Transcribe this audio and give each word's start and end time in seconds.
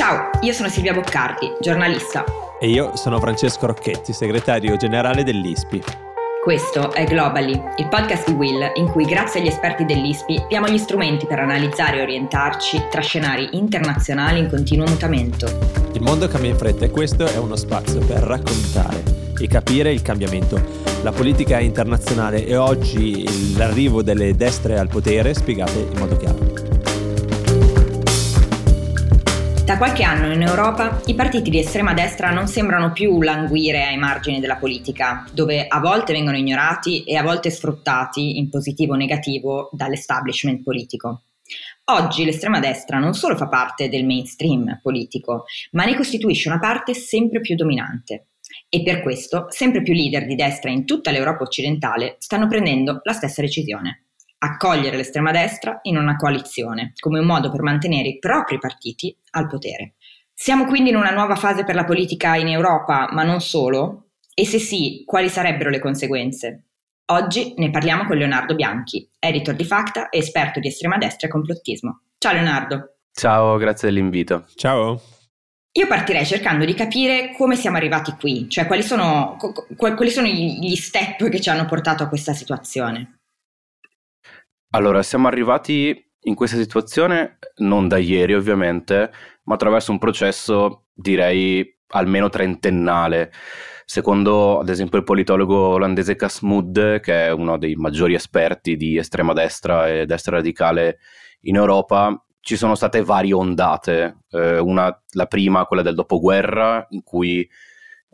Ciao, 0.00 0.30
io 0.40 0.54
sono 0.54 0.70
Silvia 0.70 0.94
Boccardi, 0.94 1.56
giornalista. 1.60 2.24
E 2.58 2.70
io 2.70 2.96
sono 2.96 3.20
Francesco 3.20 3.66
Rocchetti, 3.66 4.14
segretario 4.14 4.74
generale 4.78 5.24
dell'ISPI. 5.24 5.82
Questo 6.42 6.90
è 6.94 7.04
Globally, 7.04 7.52
il 7.76 7.86
podcast 7.88 8.30
di 8.30 8.32
Will 8.32 8.72
in 8.76 8.86
cui 8.86 9.04
grazie 9.04 9.40
agli 9.40 9.48
esperti 9.48 9.84
dell'ISPI 9.84 10.46
diamo 10.48 10.68
gli 10.68 10.78
strumenti 10.78 11.26
per 11.26 11.40
analizzare 11.40 11.98
e 11.98 12.00
orientarci 12.00 12.84
tra 12.90 13.02
scenari 13.02 13.50
internazionali 13.58 14.38
in 14.38 14.48
continuo 14.48 14.86
mutamento. 14.86 15.46
Il 15.92 16.00
mondo 16.00 16.28
cambia 16.28 16.48
in 16.48 16.56
fretta 16.56 16.86
e 16.86 16.90
questo 16.90 17.26
è 17.26 17.36
uno 17.36 17.56
spazio 17.56 18.00
per 18.00 18.20
raccontare 18.20 19.02
e 19.38 19.46
capire 19.48 19.92
il 19.92 20.00
cambiamento. 20.00 20.58
La 21.02 21.12
politica 21.12 21.60
internazionale 21.60 22.46
e 22.46 22.56
oggi 22.56 23.54
l'arrivo 23.54 24.02
delle 24.02 24.34
destre 24.34 24.78
al 24.78 24.88
potere 24.88 25.34
spiegate 25.34 25.88
in 25.92 25.98
modo 25.98 26.16
chiaro. 26.16 26.59
Qualche 29.80 30.02
anno 30.02 30.30
in 30.30 30.42
Europa 30.42 31.00
i 31.06 31.14
partiti 31.14 31.48
di 31.48 31.58
estrema 31.58 31.94
destra 31.94 32.28
non 32.28 32.48
sembrano 32.48 32.92
più 32.92 33.22
languire 33.22 33.86
ai 33.86 33.96
margini 33.96 34.38
della 34.38 34.56
politica, 34.56 35.24
dove 35.32 35.66
a 35.66 35.80
volte 35.80 36.12
vengono 36.12 36.36
ignorati 36.36 37.02
e 37.04 37.16
a 37.16 37.22
volte 37.22 37.48
sfruttati 37.48 38.36
in 38.36 38.50
positivo 38.50 38.92
o 38.92 38.96
negativo 38.96 39.70
dall'establishment 39.72 40.62
politico. 40.62 41.22
Oggi 41.84 42.26
l'estrema 42.26 42.60
destra 42.60 42.98
non 42.98 43.14
solo 43.14 43.36
fa 43.36 43.48
parte 43.48 43.88
del 43.88 44.04
mainstream 44.04 44.80
politico, 44.82 45.44
ma 45.70 45.86
ne 45.86 45.96
costituisce 45.96 46.50
una 46.50 46.58
parte 46.58 46.92
sempre 46.92 47.40
più 47.40 47.54
dominante. 47.54 48.26
E 48.68 48.82
per 48.82 49.00
questo 49.00 49.46
sempre 49.48 49.80
più 49.80 49.94
leader 49.94 50.26
di 50.26 50.34
destra 50.34 50.68
in 50.68 50.84
tutta 50.84 51.10
l'Europa 51.10 51.44
occidentale 51.44 52.16
stanno 52.18 52.48
prendendo 52.48 53.00
la 53.02 53.14
stessa 53.14 53.40
decisione 53.40 54.09
accogliere 54.42 54.96
l'estrema 54.96 55.30
destra 55.30 55.80
in 55.82 55.96
una 55.96 56.16
coalizione, 56.16 56.92
come 56.98 57.18
un 57.18 57.26
modo 57.26 57.50
per 57.50 57.62
mantenere 57.62 58.08
i 58.08 58.18
propri 58.18 58.58
partiti 58.58 59.14
al 59.32 59.46
potere. 59.46 59.94
Siamo 60.32 60.64
quindi 60.64 60.90
in 60.90 60.96
una 60.96 61.10
nuova 61.10 61.36
fase 61.36 61.64
per 61.64 61.74
la 61.74 61.84
politica 61.84 62.36
in 62.36 62.48
Europa, 62.48 63.08
ma 63.12 63.22
non 63.22 63.40
solo? 63.40 64.12
E 64.34 64.46
se 64.46 64.58
sì, 64.58 65.02
quali 65.04 65.28
sarebbero 65.28 65.68
le 65.68 65.78
conseguenze? 65.78 66.64
Oggi 67.10 67.52
ne 67.58 67.70
parliamo 67.70 68.06
con 68.06 68.16
Leonardo 68.16 68.54
Bianchi, 68.54 69.06
editor 69.18 69.54
di 69.54 69.64
Facta 69.64 70.08
e 70.08 70.18
esperto 70.18 70.60
di 70.60 70.68
estrema 70.68 70.96
destra 70.96 71.28
e 71.28 71.30
complottismo. 71.30 72.02
Ciao 72.16 72.32
Leonardo. 72.32 72.94
Ciao, 73.12 73.58
grazie 73.58 73.88
dell'invito. 73.88 74.46
Ciao. 74.54 75.00
Io 75.72 75.86
partirei 75.86 76.24
cercando 76.24 76.64
di 76.64 76.72
capire 76.72 77.34
come 77.36 77.56
siamo 77.56 77.76
arrivati 77.76 78.16
qui, 78.18 78.48
cioè 78.48 78.66
quali 78.66 78.82
sono, 78.82 79.36
quali 79.76 80.10
sono 80.10 80.26
gli 80.26 80.74
step 80.74 81.28
che 81.28 81.40
ci 81.40 81.50
hanno 81.50 81.66
portato 81.66 82.02
a 82.02 82.08
questa 82.08 82.32
situazione. 82.32 83.19
Allora, 84.72 85.02
siamo 85.02 85.26
arrivati 85.26 86.12
in 86.24 86.34
questa 86.36 86.56
situazione 86.56 87.38
non 87.56 87.88
da 87.88 87.98
ieri 87.98 88.34
ovviamente, 88.34 89.10
ma 89.44 89.54
attraverso 89.54 89.90
un 89.90 89.98
processo 89.98 90.84
direi 90.94 91.76
almeno 91.88 92.28
trentennale. 92.28 93.32
Secondo 93.84 94.60
ad 94.60 94.68
esempio 94.68 94.98
il 94.98 95.04
politologo 95.04 95.56
olandese 95.70 96.14
Casmud, 96.14 97.00
che 97.00 97.26
è 97.26 97.32
uno 97.32 97.58
dei 97.58 97.74
maggiori 97.74 98.14
esperti 98.14 98.76
di 98.76 98.96
estrema 98.96 99.32
destra 99.32 99.88
e 99.88 100.06
destra 100.06 100.36
radicale 100.36 100.98
in 101.42 101.56
Europa, 101.56 102.24
ci 102.38 102.56
sono 102.56 102.76
state 102.76 103.02
varie 103.02 103.34
ondate. 103.34 104.18
Eh, 104.30 104.60
una, 104.60 104.96
la 105.14 105.26
prima, 105.26 105.66
quella 105.66 105.82
del 105.82 105.96
dopoguerra, 105.96 106.86
in 106.90 107.02
cui 107.02 107.48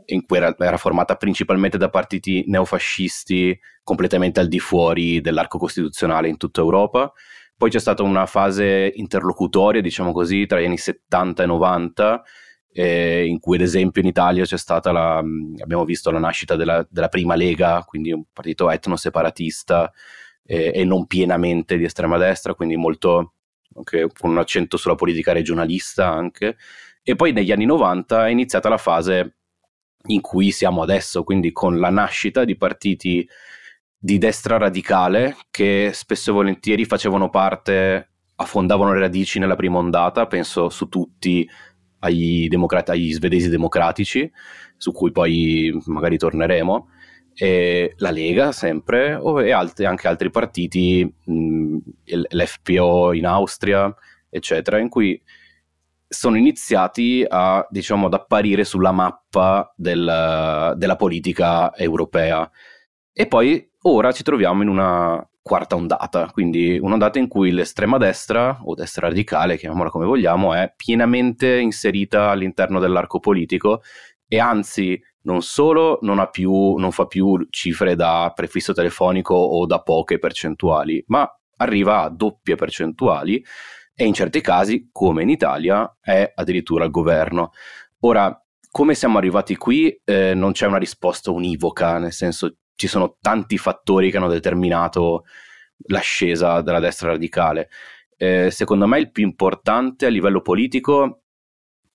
in 0.07 0.25
cui 0.27 0.37
era, 0.37 0.55
era, 0.59 0.77
formata 0.77 1.17
principalmente 1.17 1.79
da 1.79 1.89
partiti 1.89 2.45
neofascisti 2.47 3.59
completamente 3.83 4.41
al 4.41 4.49
di 4.49 4.59
fuori 4.59 5.21
dell'arco 5.21 5.59
costituzionale 5.59 6.29
in 6.29 6.37
tutta 6.37 6.61
Europa. 6.61 7.13
Poi 7.57 7.71
c'è 7.71 7.79
stata 7.79 8.03
una 8.03 8.27
fase 8.27 8.93
interlocutoria, 8.95 9.81
diciamo 9.81 10.13
così, 10.13 10.47
tra 10.47 10.61
gli 10.61 10.67
anni 10.67 10.77
70 10.77 11.43
e 11.43 11.47
90, 11.47 12.23
eh, 12.73 13.25
in 13.27 13.41
cui 13.41 13.57
ad 13.57 13.63
esempio 13.63 14.03
in 14.03 14.09
Italia 14.09 14.45
c'è 14.45 14.59
stata 14.59 14.93
la, 14.93 15.17
abbiamo 15.19 15.85
visto 15.87 16.11
la 16.11 16.19
nascita 16.19 16.57
della, 16.57 16.87
della 16.91 17.09
prima 17.09 17.35
Lega, 17.35 17.83
quindi 17.87 18.13
un 18.13 18.25
partito 18.31 18.71
etno-separatista 18.71 19.91
eh, 20.45 20.73
e 20.75 20.85
non 20.85 21.07
pienamente 21.07 21.79
di 21.79 21.85
estrema 21.85 22.19
destra, 22.19 22.55
quindi 22.55 22.77
molto 22.77 23.33
anche 23.77 24.09
con 24.19 24.31
un 24.31 24.39
accento 24.39 24.77
sulla 24.77 24.95
politica 24.95 25.33
regionalista 25.33 26.11
anche. 26.11 26.57
E 27.03 27.15
poi 27.15 27.33
negli 27.33 27.53
anni 27.53 27.65
90 27.67 28.27
è 28.27 28.31
iniziata 28.31 28.69
la 28.69 28.79
fase 28.79 29.36
in 30.07 30.21
cui 30.21 30.51
siamo 30.51 30.83
adesso, 30.83 31.25
quindi 31.25 31.53
con 31.53 31.79
la 31.79 31.91
nascita 31.91 32.45
di 32.45 32.57
partiti 32.57 33.29
di 33.99 34.19
destra 34.19 34.57
radicale 34.57 35.37
che 35.51 35.91
spesso 35.93 36.31
e 36.31 36.35
volentieri 36.35 36.85
facevano 36.85 37.29
parte, 37.29 38.11
affondavano 38.37 38.93
le 38.93 39.01
radici 39.01 39.39
nella 39.39 39.57
prima 39.57 39.79
ondata, 39.79 40.27
penso 40.27 40.69
su 40.69 40.89
tutti 40.89 41.49
agli, 42.01 42.49
democrati, 42.49 42.91
agli 42.91 43.13
svedesi 43.13 43.49
democratici, 43.49 44.31
su 44.77 44.93
cui 44.93 45.11
poi 45.11 45.77
magari 45.87 46.19
torneremo, 46.19 46.89
e 47.35 47.95
la 47.97 48.11
Lega 48.11 48.53
sempre, 48.53 49.21
e 49.45 49.51
altri, 49.51 49.85
anche 49.85 50.09
altri 50.09 50.31
partiti, 50.31 51.13
mh, 51.25 51.77
l'FPO 52.05 53.13
in 53.13 53.27
Austria, 53.27 53.93
eccetera, 54.31 54.79
in 54.79 54.89
cui 54.89 55.21
sono 56.09 56.37
iniziati 56.37 57.25
a, 57.29 57.67
diciamo, 57.71 58.07
ad 58.07 58.15
apparire 58.15 58.65
sulla 58.65 58.93
mappa 58.93 59.73
del, 59.77 60.75
della 60.77 60.97
politica 60.97 61.75
europea. 61.77 62.51
E 63.13 63.27
poi 63.27 63.71
ora 63.83 64.13
ci 64.13 64.23
troviamo 64.23 64.63
in 64.63 64.69
una 64.69 65.27
quarta 65.47 65.77
ondata, 65.77 66.29
quindi 66.33 66.77
un'ondata 66.77 67.21
in 67.21 67.29
cui 67.29 67.53
l'estrema 67.53 67.99
destra, 67.99 68.59
o 68.65 68.75
destra 68.75 69.07
radicale, 69.09 69.57
chiamiamola 69.57 69.91
come 69.91 70.05
vogliamo, 70.05 70.55
è 70.55 70.73
pienamente 70.75 71.59
inserita 71.59 72.31
all'interno 72.31 72.81
dell'arco 72.81 73.21
politico 73.21 73.83
e 74.27 74.41
anzi 74.41 75.01
non 75.23 75.43
solo 75.43 75.99
non, 76.03 76.29
più, 76.33 76.75
non 76.77 76.91
fa 76.91 77.07
più 77.07 77.47
cifre 77.51 77.95
da 77.95 78.33
prefisso 78.35 78.73
telefonico 78.73 79.35
o 79.35 79.67
da 79.67 79.81
poche 79.83 80.19
percentuali, 80.19 81.05
ma 81.09 81.29
arriva 81.59 82.03
a 82.03 82.11
doppie 82.11 82.57
percentuali 82.57 83.43
e 83.97 84.05
in 84.05 84.13
certi 84.13 84.43
casi, 84.43 84.91
come 84.93 85.23
in 85.23 85.31
Italia, 85.31 85.97
è 86.01 86.31
addirittura 86.35 86.85
il 86.85 86.91
governo. 86.91 87.53
Ora, 88.01 88.39
come 88.71 88.95
siamo 88.95 89.17
arrivati 89.17 89.57
qui 89.57 89.99
eh, 90.05 90.35
non 90.35 90.53
c'è 90.53 90.67
una 90.67 90.77
risposta 90.77 91.31
univoca, 91.31 91.97
nel 91.97 92.13
senso 92.13 92.59
ci 92.75 92.89
sono 92.89 93.17
tanti 93.23 93.57
fattori 93.57 94.11
che 94.11 94.19
hanno 94.19 94.29
determinato 94.29 95.25
l'ascesa 95.87 96.61
della 96.61 96.79
destra 96.79 97.13
radicale. 97.13 97.71
Eh, 98.19 98.51
secondo 98.51 98.87
me 98.87 98.99
il 98.99 99.11
più 99.11 99.25
importante 99.25 100.05
a 100.05 100.11
livello 100.11 100.43
politico 100.43 101.23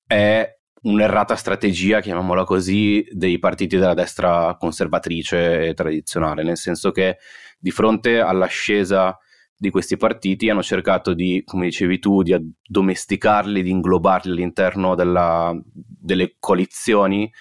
è 0.07 0.57
un'errata 0.81 1.35
strategia, 1.35 2.01
chiamiamola 2.01 2.45
così, 2.45 3.05
dei 3.11 3.37
partiti 3.37 3.77
della 3.77 3.93
destra 3.93 4.55
conservatrice 4.57 5.67
e 5.67 5.73
tradizionale, 5.75 6.41
nel 6.41 6.57
senso 6.57 6.89
che 6.89 7.17
di 7.59 7.69
fronte 7.69 8.19
all'ascesa 8.19 9.15
di 9.61 9.69
questi 9.69 9.95
partiti 9.95 10.49
hanno 10.49 10.63
cercato 10.63 11.13
di, 11.13 11.43
come 11.45 11.65
dicevi 11.65 11.99
tu, 11.99 12.23
di 12.23 12.33
addomesticarli, 12.33 13.61
di 13.61 13.69
inglobarli 13.69 14.31
all'interno 14.31 14.95
della, 14.95 15.55
delle 15.71 16.37
coalizioni 16.39 17.31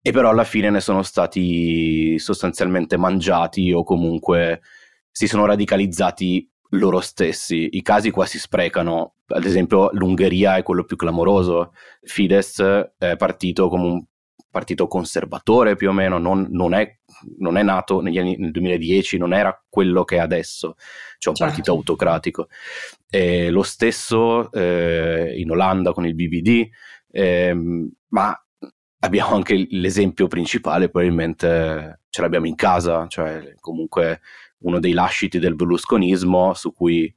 e 0.00 0.10
però 0.10 0.30
alla 0.30 0.44
fine 0.44 0.70
ne 0.70 0.80
sono 0.80 1.02
stati 1.02 2.18
sostanzialmente 2.18 2.96
mangiati 2.96 3.72
o 3.74 3.84
comunque 3.84 4.62
si 5.10 5.26
sono 5.26 5.44
radicalizzati 5.44 6.50
loro 6.70 7.00
stessi. 7.00 7.68
I 7.72 7.82
casi 7.82 8.10
qua 8.10 8.24
si 8.24 8.38
sprecano, 8.38 9.16
ad 9.26 9.44
esempio 9.44 9.90
l'Ungheria 9.92 10.56
è 10.56 10.62
quello 10.62 10.84
più 10.84 10.96
clamoroso, 10.96 11.72
Fidesz 12.00 12.58
è 12.96 13.16
partito 13.16 13.68
come 13.68 13.84
un 13.84 14.04
partito 14.54 14.86
conservatore 14.86 15.74
più 15.74 15.88
o 15.88 15.92
meno, 15.92 16.18
non, 16.18 16.46
non, 16.50 16.74
è, 16.74 16.98
non 17.38 17.56
è, 17.56 17.64
nato 17.64 18.00
negli 18.00 18.18
anni, 18.18 18.36
nel 18.36 18.52
2010, 18.52 19.18
non 19.18 19.34
era 19.34 19.60
quello 19.68 20.04
che 20.04 20.16
è 20.16 20.20
adesso, 20.20 20.76
cioè 21.18 21.32
un 21.32 21.34
certo. 21.34 21.44
partito 21.44 21.72
autocratico. 21.72 22.48
E 23.10 23.50
lo 23.50 23.64
stesso 23.64 24.52
eh, 24.52 25.34
in 25.36 25.50
Olanda 25.50 25.92
con 25.92 26.06
il 26.06 26.14
BBD, 26.14 26.68
eh, 27.10 27.52
ma 28.08 28.44
abbiamo 29.00 29.34
anche 29.34 29.66
l'esempio 29.70 30.28
principale, 30.28 30.88
probabilmente 30.88 32.02
ce 32.08 32.20
l'abbiamo 32.20 32.46
in 32.46 32.54
casa, 32.54 33.08
cioè 33.08 33.54
comunque 33.58 34.20
uno 34.58 34.78
dei 34.78 34.92
lasciti 34.92 35.40
del 35.40 35.56
berlusconismo 35.56 36.54
su 36.54 36.72
cui 36.72 37.12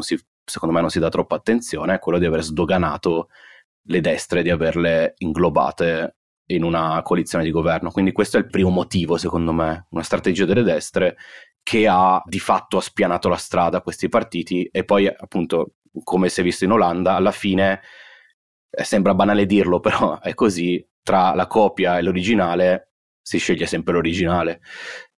si, 0.00 0.18
secondo 0.44 0.74
me 0.74 0.80
non 0.80 0.90
si 0.90 1.00
dà 1.00 1.08
troppa 1.08 1.34
attenzione 1.34 1.94
è 1.94 1.98
quello 1.98 2.18
di 2.18 2.24
aver 2.24 2.42
sdoganato 2.42 3.28
le 3.88 4.00
destre, 4.00 4.42
di 4.42 4.50
averle 4.50 5.14
inglobate 5.18 6.16
in 6.46 6.62
una 6.62 7.00
coalizione 7.02 7.44
di 7.44 7.50
governo. 7.50 7.90
Quindi 7.90 8.12
questo 8.12 8.36
è 8.36 8.40
il 8.40 8.46
primo 8.46 8.70
motivo, 8.70 9.16
secondo 9.16 9.52
me, 9.52 9.86
una 9.90 10.02
strategia 10.02 10.44
delle 10.44 10.62
destre 10.62 11.16
che 11.62 11.88
ha 11.88 12.22
di 12.24 12.38
fatto 12.38 12.80
spianato 12.80 13.28
la 13.28 13.36
strada 13.36 13.78
a 13.78 13.82
questi 13.82 14.08
partiti 14.08 14.68
e 14.70 14.84
poi 14.84 15.08
appunto, 15.08 15.74
come 16.04 16.28
si 16.28 16.40
è 16.40 16.44
visto 16.44 16.64
in 16.64 16.70
Olanda, 16.70 17.14
alla 17.14 17.32
fine 17.32 17.80
eh, 18.70 18.84
sembra 18.84 19.14
banale 19.14 19.46
dirlo, 19.46 19.80
però 19.80 20.20
è 20.20 20.34
così, 20.34 20.84
tra 21.02 21.34
la 21.34 21.46
copia 21.46 21.98
e 21.98 22.02
l'originale 22.02 22.92
si 23.20 23.38
sceglie 23.38 23.66
sempre 23.66 23.94
l'originale. 23.94 24.60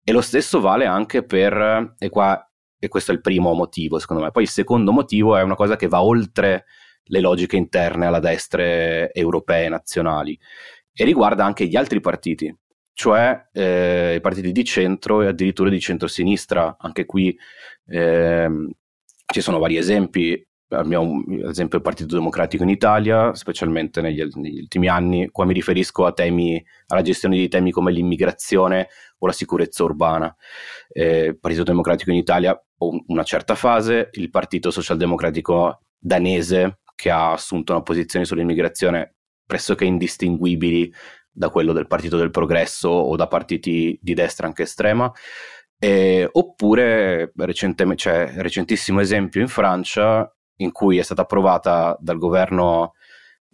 E 0.04 0.12
lo 0.12 0.20
stesso 0.20 0.60
vale 0.60 0.86
anche 0.86 1.24
per, 1.24 1.94
e 1.98 2.08
qua 2.08 2.40
e 2.78 2.88
questo 2.88 3.10
è 3.10 3.14
il 3.14 3.20
primo 3.20 3.52
motivo 3.54 3.98
secondo 3.98 4.22
me, 4.22 4.30
poi 4.30 4.44
il 4.44 4.48
secondo 4.48 4.92
motivo 4.92 5.36
è 5.36 5.42
una 5.42 5.54
cosa 5.54 5.76
che 5.76 5.88
va 5.88 6.02
oltre 6.02 6.66
le 7.08 7.20
logiche 7.20 7.56
interne 7.56 8.06
alla 8.06 8.18
destra 8.18 9.10
europee 9.12 9.68
nazionali 9.68 10.38
e 10.98 11.04
riguarda 11.04 11.44
anche 11.44 11.66
gli 11.66 11.76
altri 11.76 12.00
partiti, 12.00 12.54
cioè 12.94 13.48
eh, 13.52 14.14
i 14.16 14.20
partiti 14.20 14.50
di 14.50 14.64
centro 14.64 15.20
e 15.20 15.26
addirittura 15.26 15.68
di 15.68 15.78
centrosinistra. 15.78 16.76
Anche 16.78 17.04
qui 17.04 17.36
eh, 17.88 18.48
ci 19.26 19.40
sono 19.42 19.58
vari 19.58 19.76
esempi. 19.76 20.42
Abbiamo 20.68 21.22
ad 21.44 21.50
esempio 21.50 21.76
il 21.78 21.84
Partito 21.84 22.16
Democratico 22.16 22.62
in 22.62 22.70
Italia, 22.70 23.34
specialmente 23.34 24.00
negli, 24.00 24.20
negli, 24.34 24.58
ultimi 24.58 24.88
anni, 24.88 25.28
qua 25.30 25.44
mi 25.44 25.52
riferisco 25.52 26.06
a 26.06 26.12
temi, 26.12 26.64
alla 26.88 27.02
gestione 27.02 27.36
di 27.36 27.46
temi 27.48 27.70
come 27.70 27.92
l'immigrazione 27.92 28.88
o 29.18 29.26
la 29.26 29.32
sicurezza 29.32 29.84
urbana. 29.84 30.34
Eh, 30.88 31.26
il 31.26 31.38
Partito 31.38 31.62
Democratico 31.62 32.10
in 32.10 32.16
Italia 32.16 32.58
una 32.78 33.22
certa 33.22 33.54
fase, 33.54 34.08
il 34.12 34.30
Partito 34.30 34.70
Socialdemocratico 34.70 35.82
danese 35.98 36.80
che 36.94 37.10
ha 37.10 37.32
assunto 37.32 37.72
una 37.72 37.82
posizione 37.82 38.24
sull'immigrazione 38.24 39.15
pressoché 39.46 39.84
indistinguibili 39.84 40.92
da 41.30 41.50
quello 41.50 41.72
del 41.72 41.86
Partito 41.86 42.16
del 42.16 42.30
Progresso 42.30 42.88
o 42.88 43.14
da 43.16 43.28
partiti 43.28 43.98
di 44.00 44.14
destra 44.14 44.46
anche 44.46 44.62
estrema. 44.62 45.12
Eh, 45.78 46.26
oppure 46.32 47.32
c'è 47.94 48.32
recentissimo 48.36 49.00
esempio 49.00 49.42
in 49.42 49.48
Francia 49.48 50.30
in 50.56 50.72
cui 50.72 50.96
è 50.96 51.02
stata 51.02 51.22
approvata 51.22 51.94
dal 52.00 52.16
governo, 52.16 52.94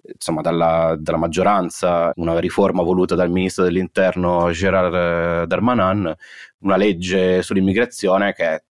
insomma 0.03 0.41
dalla, 0.41 0.97
dalla 0.99 1.19
maggioranza, 1.19 2.13
una 2.17 2.39
riforma 2.39 2.83
voluta 2.83 3.17
dal 3.17 3.31
ministro 3.31 3.65
dell'interno 3.65 4.51
Gérard 4.53 5.47
Darmanin, 5.47 6.15
una 6.59 6.77
legge 6.77 7.43
sull'immigrazione 7.43 8.33
che 8.33 8.45
è 8.45 8.63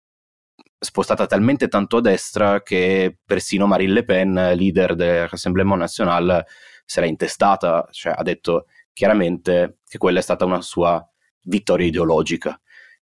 spostata 0.78 1.26
talmente 1.26 1.68
tanto 1.68 1.98
a 1.98 2.00
destra 2.00 2.62
che 2.62 3.18
persino 3.24 3.66
Marine 3.66 3.92
Le 3.92 4.04
Pen, 4.04 4.32
leader 4.54 4.94
del 4.94 5.28
Rassemblement 5.28 5.82
Si 6.90 6.98
era 6.98 7.06
intestata, 7.06 7.86
cioè 7.92 8.14
ha 8.16 8.22
detto 8.24 8.66
chiaramente 8.92 9.78
che 9.86 9.96
quella 9.96 10.18
è 10.18 10.22
stata 10.22 10.44
una 10.44 10.60
sua 10.60 11.00
vittoria 11.42 11.86
ideologica. 11.86 12.60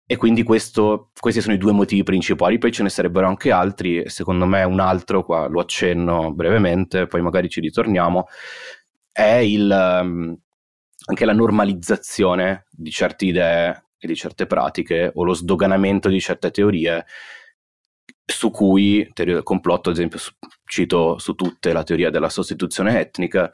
E 0.05 0.17
quindi 0.17 0.43
questo, 0.43 1.11
questi 1.17 1.39
sono 1.39 1.53
i 1.53 1.57
due 1.57 1.71
motivi 1.71 2.03
principali, 2.03 2.57
poi 2.57 2.73
ce 2.73 2.83
ne 2.83 2.89
sarebbero 2.89 3.25
anche 3.25 3.51
altri, 3.51 4.03
secondo 4.09 4.45
me 4.45 4.63
un 4.63 4.81
altro, 4.81 5.23
qua 5.23 5.47
lo 5.47 5.61
accenno 5.61 6.33
brevemente, 6.33 7.07
poi 7.07 7.21
magari 7.21 7.47
ci 7.47 7.61
ritorniamo, 7.61 8.27
è 9.13 9.35
il, 9.35 9.69
um, 10.01 10.37
anche 11.05 11.25
la 11.25 11.33
normalizzazione 11.33 12.65
di 12.69 12.91
certe 12.91 13.25
idee 13.27 13.85
e 13.97 14.07
di 14.07 14.15
certe 14.15 14.45
pratiche 14.45 15.09
o 15.13 15.23
lo 15.23 15.33
sdoganamento 15.33 16.09
di 16.09 16.19
certe 16.19 16.51
teorie 16.51 17.05
su 18.31 18.51
cui, 18.51 19.09
teoria 19.13 19.35
del 19.35 19.43
complotto, 19.43 19.89
ad 19.89 19.95
esempio, 19.95 20.19
su, 20.19 20.31
cito 20.65 21.17
su 21.17 21.33
tutte 21.33 21.73
la 21.73 21.83
teoria 21.83 22.09
della 22.09 22.29
sostituzione 22.29 22.99
etnica, 22.99 23.51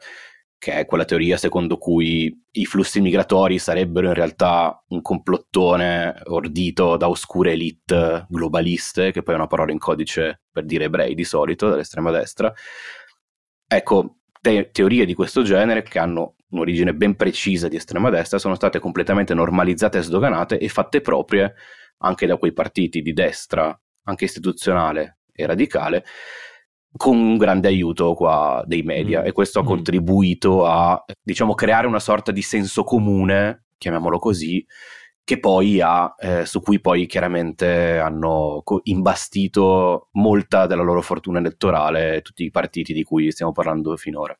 che 0.58 0.72
è 0.74 0.86
quella 0.86 1.04
teoria 1.04 1.36
secondo 1.36 1.76
cui 1.76 2.34
i 2.52 2.64
flussi 2.64 3.00
migratori 3.00 3.58
sarebbero 3.58 4.08
in 4.08 4.14
realtà 4.14 4.82
un 4.88 5.02
complottone 5.02 6.14
ordito 6.26 6.96
da 6.96 7.08
oscure 7.08 7.52
elite 7.52 8.26
globaliste, 8.28 9.12
che 9.12 9.22
poi 9.22 9.34
è 9.34 9.38
una 9.38 9.46
parola 9.46 9.72
in 9.72 9.78
codice 9.78 10.42
per 10.50 10.64
dire 10.64 10.84
ebrei 10.84 11.14
di 11.14 11.24
solito, 11.24 11.68
dall'estrema 11.68 12.10
destra. 12.10 12.52
Ecco, 13.68 14.18
te- 14.40 14.70
teorie 14.72 15.04
di 15.06 15.14
questo 15.14 15.42
genere, 15.42 15.82
che 15.82 15.98
hanno 15.98 16.36
un'origine 16.50 16.94
ben 16.94 17.16
precisa 17.16 17.68
di 17.68 17.76
estrema 17.76 18.10
destra, 18.10 18.38
sono 18.38 18.54
state 18.54 18.78
completamente 18.78 19.34
normalizzate 19.34 19.98
e 19.98 20.02
sdoganate 20.02 20.58
e 20.58 20.68
fatte 20.68 21.00
proprie 21.00 21.54
anche 21.98 22.26
da 22.26 22.36
quei 22.36 22.52
partiti 22.52 23.02
di 23.02 23.12
destra 23.12 23.78
anche 24.06 24.24
istituzionale 24.24 25.18
e 25.32 25.46
radicale, 25.46 26.04
con 26.96 27.16
un 27.16 27.36
grande 27.36 27.68
aiuto 27.68 28.14
qua 28.14 28.62
dei 28.66 28.82
media 28.82 29.20
mm. 29.22 29.26
e 29.26 29.32
questo 29.32 29.60
ha 29.60 29.62
mm. 29.62 29.66
contribuito 29.66 30.66
a 30.66 31.04
diciamo 31.22 31.54
creare 31.54 31.86
una 31.86 32.00
sorta 32.00 32.32
di 32.32 32.42
senso 32.42 32.82
comune, 32.84 33.66
chiamiamolo 33.76 34.18
così, 34.18 34.64
che 35.22 35.40
poi 35.40 35.80
ha, 35.80 36.14
eh, 36.18 36.46
su 36.46 36.60
cui 36.60 36.80
poi 36.80 37.06
chiaramente 37.06 37.98
hanno 37.98 38.62
imbastito 38.84 40.08
molta 40.12 40.66
della 40.66 40.84
loro 40.84 41.02
fortuna 41.02 41.40
elettorale 41.40 42.22
tutti 42.22 42.44
i 42.44 42.50
partiti 42.50 42.92
di 42.92 43.02
cui 43.02 43.32
stiamo 43.32 43.52
parlando 43.52 43.96
finora. 43.96 44.36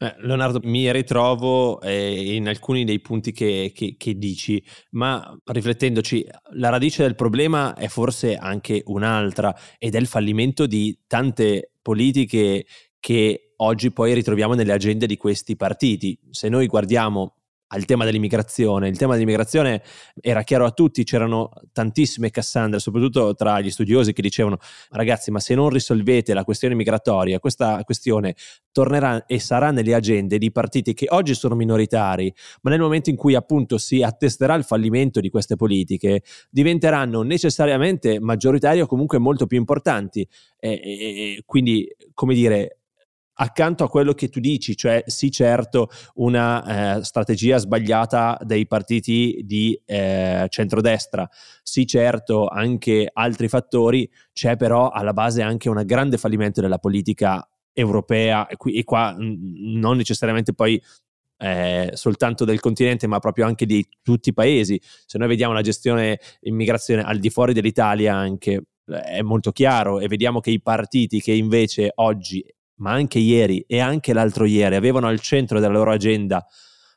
Eh, 0.00 0.14
Leonardo, 0.20 0.60
mi 0.62 0.90
ritrovo 0.92 1.80
eh, 1.80 2.36
in 2.36 2.46
alcuni 2.46 2.84
dei 2.84 3.00
punti 3.00 3.32
che, 3.32 3.72
che, 3.74 3.96
che, 3.98 4.16
dici, 4.16 4.62
ma 4.90 5.36
riflettendoci, 5.44 6.24
la 6.52 6.68
radice 6.68 7.02
del 7.02 7.16
problema 7.16 7.74
è 7.74 7.88
forse 7.88 8.36
anche 8.36 8.82
un'altra 8.86 9.54
ed 9.76 9.96
è 9.96 9.98
il 9.98 10.06
fallimento 10.06 10.66
di 10.66 10.96
tante 11.08 11.72
politiche 11.82 12.64
che 13.00 13.54
oggi 13.56 13.90
poi 13.90 14.14
ritroviamo 14.14 14.54
nelle 14.54 14.72
agende 14.72 15.06
di 15.06 15.16
questi 15.16 15.56
partiti. 15.56 16.16
Se 16.30 16.48
noi 16.48 16.66
guardiamo 16.66 17.37
al 17.68 17.84
tema 17.84 18.04
dell'immigrazione. 18.04 18.88
Il 18.88 18.96
tema 18.96 19.14
dell'immigrazione 19.14 19.82
era 20.20 20.42
chiaro 20.42 20.64
a 20.64 20.70
tutti, 20.70 21.04
c'erano 21.04 21.50
tantissime 21.72 22.30
Cassandre, 22.30 22.78
soprattutto 22.78 23.34
tra 23.34 23.60
gli 23.60 23.70
studiosi 23.70 24.12
che 24.12 24.22
dicevano 24.22 24.58
ragazzi 24.90 25.30
ma 25.30 25.40
se 25.40 25.54
non 25.54 25.68
risolvete 25.68 26.34
la 26.34 26.44
questione 26.44 26.74
migratoria, 26.74 27.38
questa 27.38 27.82
questione 27.84 28.34
tornerà 28.72 29.26
e 29.26 29.40
sarà 29.40 29.70
nelle 29.70 29.94
agende 29.94 30.38
di 30.38 30.52
partiti 30.52 30.94
che 30.94 31.06
oggi 31.08 31.34
sono 31.34 31.54
minoritari, 31.54 32.32
ma 32.62 32.70
nel 32.70 32.80
momento 32.80 33.10
in 33.10 33.16
cui 33.16 33.34
appunto 33.34 33.76
si 33.76 34.02
attesterà 34.02 34.54
il 34.54 34.64
fallimento 34.64 35.20
di 35.20 35.30
queste 35.30 35.56
politiche, 35.56 36.22
diventeranno 36.50 37.22
necessariamente 37.22 38.20
maggioritari 38.20 38.80
o 38.80 38.86
comunque 38.86 39.18
molto 39.18 39.46
più 39.46 39.58
importanti. 39.58 40.26
E, 40.58 40.70
e, 40.70 41.42
quindi, 41.44 41.86
come 42.14 42.34
dire, 42.34 42.77
accanto 43.40 43.84
a 43.84 43.88
quello 43.88 44.14
che 44.14 44.28
tu 44.28 44.40
dici, 44.40 44.76
cioè 44.76 45.02
sì 45.06 45.30
certo 45.30 45.88
una 46.14 46.98
eh, 46.98 47.04
strategia 47.04 47.58
sbagliata 47.58 48.38
dei 48.42 48.66
partiti 48.66 49.42
di 49.44 49.80
eh, 49.84 50.46
centrodestra, 50.48 51.28
sì 51.62 51.86
certo 51.86 52.48
anche 52.48 53.08
altri 53.12 53.48
fattori, 53.48 54.10
c'è 54.32 54.56
però 54.56 54.88
alla 54.88 55.12
base 55.12 55.42
anche 55.42 55.68
un 55.68 55.80
grande 55.84 56.18
fallimento 56.18 56.60
della 56.60 56.78
politica 56.78 57.48
europea 57.72 58.48
e, 58.48 58.56
qui, 58.56 58.74
e 58.74 58.82
qua 58.82 59.12
mh, 59.16 59.36
non 59.78 59.96
necessariamente 59.96 60.52
poi 60.52 60.82
eh, 61.40 61.90
soltanto 61.94 62.44
del 62.44 62.58
continente, 62.58 63.06
ma 63.06 63.20
proprio 63.20 63.46
anche 63.46 63.66
di 63.66 63.86
tutti 64.02 64.30
i 64.30 64.34
paesi. 64.34 64.80
Se 64.82 65.16
noi 65.16 65.28
vediamo 65.28 65.52
la 65.52 65.62
gestione 65.62 66.18
immigrazione 66.40 67.02
al 67.02 67.18
di 67.18 67.30
fuori 67.30 67.52
dell'Italia 67.52 68.16
anche 68.16 68.62
eh, 68.86 69.00
è 69.00 69.22
molto 69.22 69.52
chiaro 69.52 70.00
e 70.00 70.08
vediamo 70.08 70.40
che 70.40 70.50
i 70.50 70.60
partiti 70.60 71.20
che 71.20 71.32
invece 71.32 71.92
oggi 71.94 72.44
ma 72.78 72.92
anche 72.92 73.18
ieri 73.18 73.64
e 73.66 73.78
anche 73.78 74.12
l'altro 74.12 74.44
ieri 74.44 74.74
avevano 74.74 75.06
al 75.06 75.20
centro 75.20 75.60
della 75.60 75.72
loro 75.72 75.92
agenda 75.92 76.46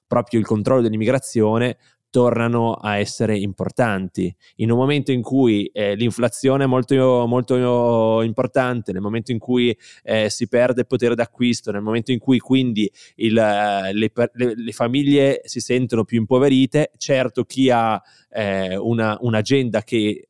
proprio 0.07 0.41
il 0.41 0.45
controllo 0.45 0.81
dell'immigrazione, 0.81 1.77
tornano 2.11 2.73
a 2.73 2.97
essere 2.97 3.37
importanti. 3.37 4.35
In 4.57 4.69
un 4.69 4.77
momento 4.77 5.13
in 5.13 5.21
cui 5.21 5.65
eh, 5.67 5.95
l'inflazione 5.95 6.65
è 6.65 6.67
molto, 6.67 7.25
molto 7.25 8.21
importante, 8.21 8.91
nel 8.91 9.01
momento 9.01 9.31
in 9.31 9.39
cui 9.39 9.75
eh, 10.03 10.29
si 10.29 10.49
perde 10.49 10.81
il 10.81 10.87
potere 10.87 11.15
d'acquisto, 11.15 11.71
nel 11.71 11.81
momento 11.81 12.11
in 12.11 12.19
cui 12.19 12.39
quindi 12.39 12.91
il, 13.15 13.33
le, 13.33 13.91
le, 13.93 14.53
le, 14.53 14.71
famiglie 14.73 15.41
si 15.45 15.61
sentono 15.61 16.03
più 16.03 16.19
impoverite, 16.19 16.91
certo 16.97 17.45
chi 17.45 17.69
ha 17.69 17.99
eh, 18.29 18.75
una, 18.75 19.17
un'agenda 19.21 19.81
che 19.83 20.27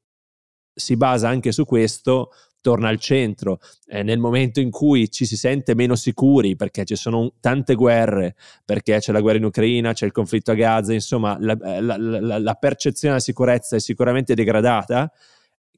si 0.74 0.96
basa 0.96 1.28
anche 1.28 1.52
su 1.52 1.66
questo 1.66 2.30
torna 2.62 2.90
al 2.90 3.00
centro, 3.00 3.60
eh, 3.88 4.04
nel 4.04 4.20
momento 4.20 4.60
in 4.60 4.70
cui 4.70 5.10
ci 5.10 5.26
si 5.26 5.36
sente 5.36 5.76
meno 5.76 5.96
sicuri 5.96 6.56
perché 6.56 6.86
ci 6.86 6.96
sono 6.96 7.34
tante 7.40 7.76
guerre, 7.76 8.36
perché 8.64 9.00
c'è 9.00 9.12
la 9.12 9.20
guerra 9.20 9.40
in 9.40 9.46
Ucraina, 9.46 9.94
c'è 9.94 10.06
il 10.06 10.12
conflitto 10.12 10.52
a 10.52 10.56
Gaza, 10.56 10.94
insomma 10.94 11.38
la, 11.40 11.54
eh, 11.54 11.82
la, 11.82 11.98
la, 11.98 12.40
la 12.40 12.54
percezione 12.54 13.16
della 13.16 13.26
sicurezza 13.26 13.76
è 13.76 13.80
sicuramente 13.80 14.36
degradata, 14.36 15.12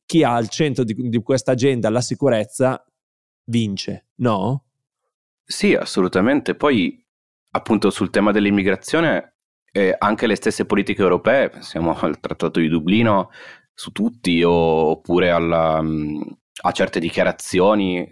chi 0.05 0.23
ha 0.23 0.35
al 0.35 0.49
centro 0.49 0.83
di, 0.83 0.93
di 0.93 1.21
questa 1.23 1.51
agenda 1.51 1.89
la 1.89 2.01
sicurezza 2.01 2.85
vince, 3.45 4.07
no? 4.15 4.65
Sì, 5.43 5.73
assolutamente. 5.73 6.55
Poi 6.55 7.03
appunto 7.51 7.89
sul 7.89 8.09
tema 8.09 8.31
dell'immigrazione 8.31 9.35
eh, 9.71 9.95
anche 9.97 10.27
le 10.27 10.35
stesse 10.35 10.65
politiche 10.65 11.01
europee, 11.01 11.49
pensiamo 11.49 11.97
al 11.97 12.19
Trattato 12.19 12.59
di 12.59 12.67
Dublino 12.67 13.29
su 13.73 13.91
tutti 13.91 14.43
oppure 14.43 15.31
alla, 15.31 15.81
a 16.61 16.71
certe 16.71 16.99
dichiarazioni, 16.99 18.07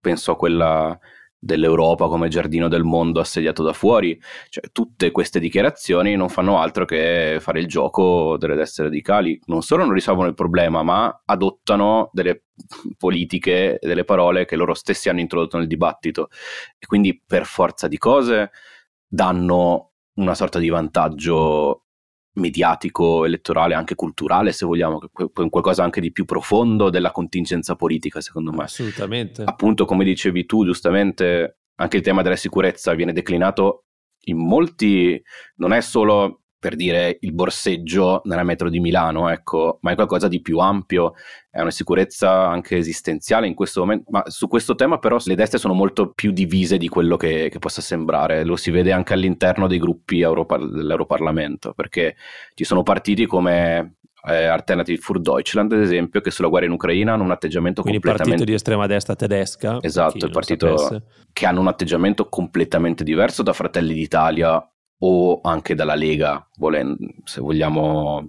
penso 0.00 0.32
a 0.32 0.36
quella 0.36 0.98
dell'Europa 1.44 2.08
come 2.08 2.28
giardino 2.28 2.68
del 2.68 2.84
mondo 2.84 3.20
assediato 3.20 3.62
da 3.62 3.74
fuori, 3.74 4.18
cioè 4.48 4.70
tutte 4.72 5.10
queste 5.10 5.38
dichiarazioni 5.38 6.16
non 6.16 6.30
fanno 6.30 6.58
altro 6.58 6.86
che 6.86 7.36
fare 7.38 7.60
il 7.60 7.66
gioco 7.66 8.38
delle 8.38 8.54
destre 8.54 8.84
radicali, 8.84 9.38
non 9.46 9.60
solo 9.60 9.84
non 9.84 9.92
risolvono 9.92 10.28
il 10.28 10.34
problema, 10.34 10.82
ma 10.82 11.22
adottano 11.26 12.08
delle 12.12 12.44
politiche 12.96 13.78
e 13.78 13.86
delle 13.86 14.04
parole 14.04 14.46
che 14.46 14.56
loro 14.56 14.72
stessi 14.72 15.10
hanno 15.10 15.20
introdotto 15.20 15.58
nel 15.58 15.66
dibattito. 15.66 16.28
E 16.78 16.86
quindi 16.86 17.20
per 17.24 17.44
forza 17.44 17.88
di 17.88 17.98
cose 17.98 18.50
danno 19.06 19.92
una 20.14 20.34
sorta 20.34 20.58
di 20.58 20.70
vantaggio 20.70 21.83
mediatico, 22.34 23.24
elettorale, 23.24 23.74
anche 23.74 23.94
culturale, 23.94 24.52
se 24.52 24.66
vogliamo, 24.66 25.00
qualcosa 25.50 25.84
anche 25.84 26.00
di 26.00 26.12
più 26.12 26.24
profondo 26.24 26.90
della 26.90 27.12
contingenza 27.12 27.76
politica, 27.76 28.20
secondo 28.20 28.52
me. 28.52 28.64
Assolutamente. 28.64 29.42
Appunto, 29.44 29.84
come 29.84 30.04
dicevi 30.04 30.46
tu, 30.46 30.64
giustamente, 30.64 31.58
anche 31.76 31.96
il 31.96 32.02
tema 32.02 32.22
della 32.22 32.36
sicurezza 32.36 32.94
viene 32.94 33.12
declinato 33.12 33.84
in 34.26 34.38
molti, 34.38 35.22
non 35.56 35.72
è 35.72 35.80
solo 35.80 36.43
per 36.64 36.76
dire 36.76 37.18
il 37.20 37.34
borseggio 37.34 38.22
nella 38.24 38.42
metro 38.42 38.70
di 38.70 38.80
Milano, 38.80 39.28
ecco, 39.28 39.80
ma 39.82 39.90
è 39.90 39.94
qualcosa 39.94 40.28
di 40.28 40.40
più 40.40 40.60
ampio, 40.60 41.12
è 41.50 41.60
una 41.60 41.70
sicurezza 41.70 42.48
anche 42.48 42.78
esistenziale 42.78 43.46
in 43.46 43.52
questo 43.52 43.80
momento, 43.80 44.10
ma 44.10 44.22
su 44.28 44.48
questo 44.48 44.74
tema 44.74 44.96
però 44.96 45.18
le 45.24 45.34
destre 45.34 45.58
sono 45.58 45.74
molto 45.74 46.12
più 46.12 46.32
divise 46.32 46.78
di 46.78 46.88
quello 46.88 47.18
che, 47.18 47.50
che 47.50 47.58
possa 47.58 47.82
sembrare, 47.82 48.44
lo 48.44 48.56
si 48.56 48.70
vede 48.70 48.92
anche 48.92 49.12
all'interno 49.12 49.66
dei 49.66 49.78
gruppi 49.78 50.22
Europa, 50.22 50.56
dell'Europarlamento, 50.56 51.74
perché 51.74 52.16
ci 52.54 52.64
sono 52.64 52.82
partiti 52.82 53.26
come 53.26 53.96
eh, 54.26 54.44
Alternative 54.46 55.02
für 55.02 55.20
Deutschland, 55.20 55.70
ad 55.70 55.82
esempio, 55.82 56.22
che 56.22 56.30
sulla 56.30 56.48
guerra 56.48 56.64
in 56.64 56.72
Ucraina 56.72 57.12
hanno 57.12 57.24
un 57.24 57.30
atteggiamento 57.30 57.82
Quindi 57.82 58.00
completamente... 58.00 58.42
il 58.42 58.46
partito 58.46 58.50
di 58.50 58.56
estrema 58.56 58.86
destra 58.86 59.14
tedesca. 59.14 59.76
Esatto, 59.82 60.24
il 60.24 60.32
partito 60.32 61.02
che 61.30 61.44
hanno 61.44 61.60
un 61.60 61.68
atteggiamento 61.68 62.30
completamente 62.30 63.04
diverso 63.04 63.42
da 63.42 63.52
Fratelli 63.52 63.92
d'Italia 63.92 64.66
o 64.98 65.40
anche 65.42 65.74
dalla 65.74 65.94
Lega, 65.94 66.48
volendo, 66.56 66.96
se 67.24 67.40
vogliamo... 67.40 68.26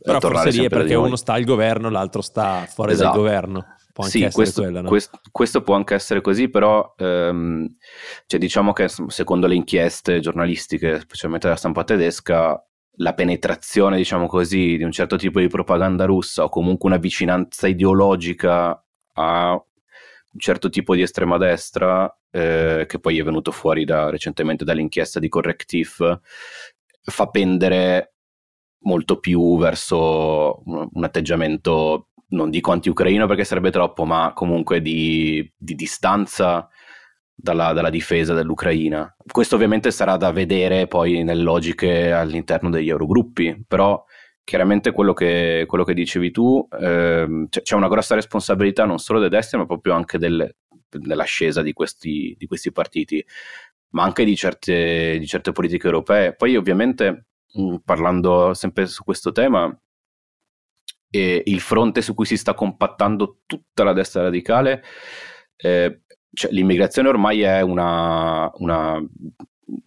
Però 0.00 0.20
forse 0.20 0.50
lì 0.50 0.64
è 0.64 0.68
perché 0.68 0.94
uno 0.94 1.16
sta 1.16 1.34
al 1.34 1.44
governo, 1.44 1.90
l'altro 1.90 2.22
sta 2.22 2.66
fuori 2.68 2.92
esatto. 2.92 3.10
dal 3.10 3.18
governo. 3.18 3.66
Può 3.92 4.04
anche 4.04 4.28
sì, 4.28 4.32
questo, 4.32 4.62
quella, 4.62 4.80
no? 4.80 4.88
questo, 4.88 5.18
questo, 5.32 5.62
può 5.62 5.74
anche 5.74 5.94
essere 5.94 6.20
così, 6.20 6.48
però 6.48 6.94
ehm, 6.96 7.66
cioè 8.26 8.38
diciamo 8.38 8.72
che 8.72 8.86
secondo 8.88 9.48
le 9.48 9.56
inchieste 9.56 10.20
giornalistiche, 10.20 11.00
specialmente 11.00 11.46
della 11.48 11.58
stampa 11.58 11.82
tedesca, 11.82 12.64
la 13.00 13.14
penetrazione, 13.14 13.96
diciamo 13.96 14.26
così, 14.26 14.76
di 14.76 14.84
un 14.84 14.92
certo 14.92 15.16
tipo 15.16 15.40
di 15.40 15.48
propaganda 15.48 16.04
russa 16.04 16.44
o 16.44 16.48
comunque 16.48 16.88
una 16.88 16.98
vicinanza 16.98 17.66
ideologica 17.66 18.80
a 19.14 19.52
un 19.52 20.38
certo 20.38 20.68
tipo 20.68 20.94
di 20.94 21.02
estrema 21.02 21.36
destra, 21.38 22.17
eh, 22.30 22.84
che 22.86 22.98
poi 22.98 23.18
è 23.18 23.22
venuto 23.22 23.50
fuori 23.50 23.84
da, 23.84 24.10
recentemente 24.10 24.64
dall'inchiesta 24.64 25.18
di 25.18 25.28
Correctif, 25.28 26.20
fa 27.02 27.26
pendere 27.26 28.14
molto 28.80 29.18
più 29.18 29.58
verso 29.58 30.62
un, 30.64 31.04
atteggiamento, 31.04 32.08
non 32.28 32.50
dico 32.50 32.72
anti-ucraino 32.72 33.26
perché 33.26 33.44
sarebbe 33.44 33.70
troppo, 33.70 34.04
ma 34.04 34.32
comunque 34.34 34.80
di, 34.80 35.50
di 35.56 35.74
distanza 35.74 36.68
dalla, 37.34 37.72
dalla, 37.72 37.90
difesa 37.90 38.34
dell'Ucraina. 38.34 39.14
Questo 39.30 39.54
ovviamente 39.56 39.90
sarà 39.90 40.16
da 40.16 40.32
vedere 40.32 40.86
poi 40.86 41.22
nelle 41.22 41.42
logiche 41.42 42.12
all'interno 42.12 42.70
degli 42.70 42.88
Eurogruppi, 42.88 43.64
però 43.66 44.04
chiaramente 44.44 44.92
quello 44.92 45.12
che, 45.12 45.64
quello 45.66 45.84
che 45.84 45.94
dicevi 45.94 46.30
tu, 46.30 46.66
ehm, 46.80 47.48
c'è, 47.48 47.74
una 47.74 47.88
grossa 47.88 48.14
responsabilità 48.14 48.84
non 48.86 48.98
solo 48.98 49.20
dei 49.20 49.28
destri, 49.28 49.58
ma 49.58 49.66
proprio 49.66 49.94
anche 49.94 50.18
del, 50.18 50.50
dell'ascesa 50.90 51.62
di 51.62 51.72
questi, 51.72 52.34
di 52.38 52.46
questi, 52.46 52.72
partiti, 52.72 53.24
ma 53.90 54.04
anche 54.04 54.24
di 54.24 54.36
certe, 54.36 55.18
di 55.18 55.26
certe 55.26 55.52
politiche 55.52 55.86
europee. 55.86 56.34
Poi 56.34 56.56
ovviamente, 56.56 57.26
mh, 57.52 57.76
parlando 57.84 58.54
sempre 58.54 58.86
su 58.86 59.04
questo 59.04 59.32
tema, 59.32 59.76
eh, 61.10 61.42
il 61.46 61.60
fronte 61.60 62.02
su 62.02 62.14
cui 62.14 62.26
si 62.26 62.36
sta 62.36 62.54
compattando 62.54 63.40
tutta 63.46 63.84
la 63.84 63.92
destra 63.92 64.22
radicale, 64.22 64.82
eh, 65.56 66.02
cioè, 66.32 66.52
l'immigrazione 66.52 67.08
ormai 67.08 67.40
è 67.42 67.60
una, 67.62 68.50
una 68.54 69.02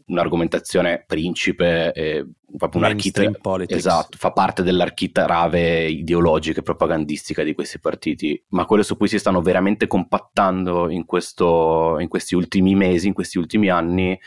un'argomentazione 0.07 1.03
principe, 1.07 1.91
eh, 1.93 2.25
proprio 2.57 2.81
un'architrave. 2.81 3.65
Esatto, 3.67 4.17
fa 4.17 4.31
parte 4.31 4.63
dell'architrave 4.63 5.87
ideologica 5.87 6.59
e 6.59 6.63
propagandistica 6.63 7.43
di 7.43 7.53
questi 7.53 7.79
partiti, 7.79 8.41
ma 8.49 8.65
quello 8.65 8.83
su 8.83 8.97
cui 8.97 9.07
si 9.07 9.19
stanno 9.19 9.41
veramente 9.41 9.87
compattando 9.87 10.89
in, 10.89 11.05
questo, 11.05 11.97
in 11.99 12.07
questi 12.07 12.35
ultimi 12.35 12.75
mesi, 12.75 13.07
in 13.07 13.13
questi 13.13 13.37
ultimi 13.37 13.69
anni, 13.69 14.17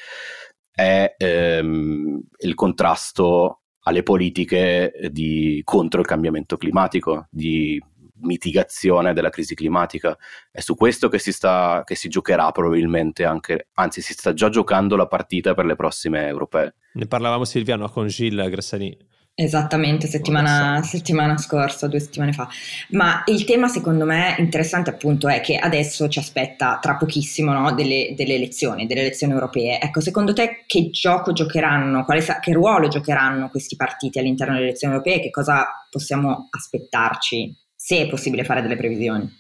è 0.71 1.15
ehm, 1.17 2.21
il 2.39 2.55
contrasto 2.55 3.61
alle 3.87 4.03
politiche 4.03 4.93
di, 5.11 5.61
contro 5.63 6.01
il 6.01 6.07
cambiamento 6.07 6.57
climatico, 6.57 7.27
di 7.31 7.81
mitigazione 8.25 9.13
della 9.13 9.31
crisi 9.31 9.55
climatica. 9.55 10.17
È 10.51 10.61
su 10.61 10.75
questo 10.75 11.09
che 11.09 11.19
si, 11.19 11.33
sta, 11.33 11.83
che 11.85 11.95
si 11.95 12.09
giocherà 12.09 12.51
probabilmente 12.51 13.25
anche, 13.25 13.69
anzi 13.75 14.01
si 14.01 14.13
sta 14.13 14.33
già 14.33 14.49
giocando 14.49 14.97
la 14.97 15.07
partita 15.07 15.55
per 15.55 15.65
le 15.65 15.77
prossime 15.77 16.27
europee. 16.27 16.75
Ne 16.95 17.07
parlavamo 17.07 17.45
Silviano 17.45 17.89
con 17.89 18.07
Gilles 18.09 18.49
Gressani. 18.49 19.13
Esattamente, 19.37 20.07
settimana, 20.07 20.81
settimana, 20.85 21.37
scorsa, 21.39 21.89
due 21.89 21.99
settimane 21.99 22.33
fa. 22.33 22.49
Ma 22.91 23.25
il 23.27 23.45
tema 23.45 23.67
secondo 23.67 24.05
me 24.05 24.37
interessante 24.39 24.91
appunto 24.91 25.27
è 25.27 25.41
che 25.41 25.57
adesso 25.57 26.07
ci 26.07 26.21
aspetta 26.21 26.79
tra 26.81 26.95
pochissimo 26.95 27.53
no, 27.53 27.75
delle, 27.75 28.15
delle, 28.17 28.35
elezioni, 28.35 28.87
delle 28.87 29.01
elezioni 29.01 29.33
europee. 29.33 29.81
Ecco, 29.81 30.01
secondo 30.01 30.33
te 30.33 30.63
che 30.69 30.89
gioco 30.91 31.33
giocheranno, 31.33 32.05
quale, 32.05 32.25
che 32.41 32.53
ruolo 32.53 32.87
giocheranno 32.87 33.49
questi 33.49 33.75
partiti 33.75 34.21
all'interno 34.21 34.55
delle 34.55 34.67
elezioni 34.67 34.95
europee? 34.95 35.19
Che 35.19 35.31
cosa 35.31 35.67
possiamo 35.91 36.47
aspettarci 36.51 37.63
se 37.85 37.99
è 37.99 38.09
possibile 38.09 38.45
fare 38.45 38.63
delle 38.63 38.77
previsioni. 38.77 39.31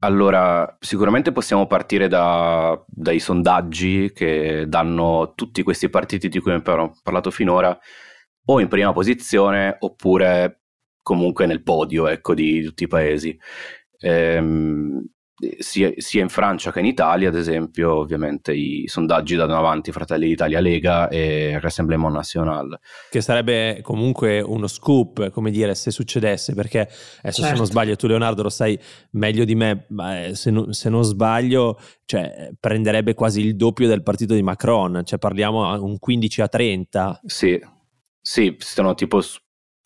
Allora, 0.00 0.76
sicuramente 0.80 1.32
possiamo 1.32 1.66
partire 1.66 2.08
da, 2.08 2.78
dai 2.86 3.18
sondaggi 3.18 4.12
che 4.12 4.66
danno 4.68 5.32
tutti 5.34 5.62
questi 5.62 5.88
partiti 5.88 6.28
di 6.28 6.40
cui 6.40 6.52
abbiamo 6.52 6.98
parlato 7.02 7.30
finora 7.30 7.78
o 8.44 8.60
in 8.60 8.68
prima 8.68 8.92
posizione 8.92 9.76
oppure 9.78 10.64
comunque 11.02 11.46
nel 11.46 11.62
podio 11.62 12.06
ecco, 12.06 12.34
di 12.34 12.62
tutti 12.64 12.84
i 12.84 12.86
paesi. 12.86 13.38
Ehm, 14.00 15.02
sia, 15.58 15.92
sia, 15.96 16.22
in 16.22 16.28
Francia 16.28 16.72
che 16.72 16.80
in 16.80 16.86
Italia, 16.86 17.28
ad 17.28 17.36
esempio, 17.36 17.96
ovviamente 17.96 18.52
i 18.52 18.84
sondaggi 18.86 19.36
danno 19.36 19.56
avanti 19.56 19.92
Fratelli 19.92 20.28
d'Italia 20.28 20.60
Lega 20.60 21.08
e 21.08 21.58
Rassemblement 21.60 22.14
National. 22.14 22.78
Che 23.08 23.20
sarebbe 23.20 23.80
comunque 23.82 24.40
uno 24.40 24.66
scoop, 24.66 25.30
come 25.30 25.50
dire, 25.50 25.74
se 25.74 25.90
succedesse, 25.90 26.54
perché 26.54 26.80
adesso 26.80 26.96
certo. 27.20 27.32
se 27.32 27.40
non 27.40 27.56
certo. 27.56 27.64
sbaglio, 27.64 27.96
tu 27.96 28.06
Leonardo 28.06 28.42
lo 28.42 28.50
sai 28.50 28.78
meglio 29.12 29.44
di 29.44 29.54
me, 29.54 29.86
ma 29.88 30.24
eh, 30.24 30.34
se, 30.34 30.50
no, 30.50 30.72
se 30.72 30.88
non 30.90 31.02
sbaglio, 31.04 31.80
cioè, 32.04 32.50
prenderebbe 32.58 33.14
quasi 33.14 33.40
il 33.40 33.56
doppio 33.56 33.88
del 33.88 34.02
partito 34.02 34.34
di 34.34 34.42
Macron, 34.42 35.02
cioè 35.04 35.18
parliamo 35.18 35.82
un 35.82 35.98
15 35.98 36.40
a 36.42 36.48
30. 36.48 37.20
Sì, 37.24 37.60
sì, 38.20 38.56
sono 38.58 38.94
tipo 38.94 39.20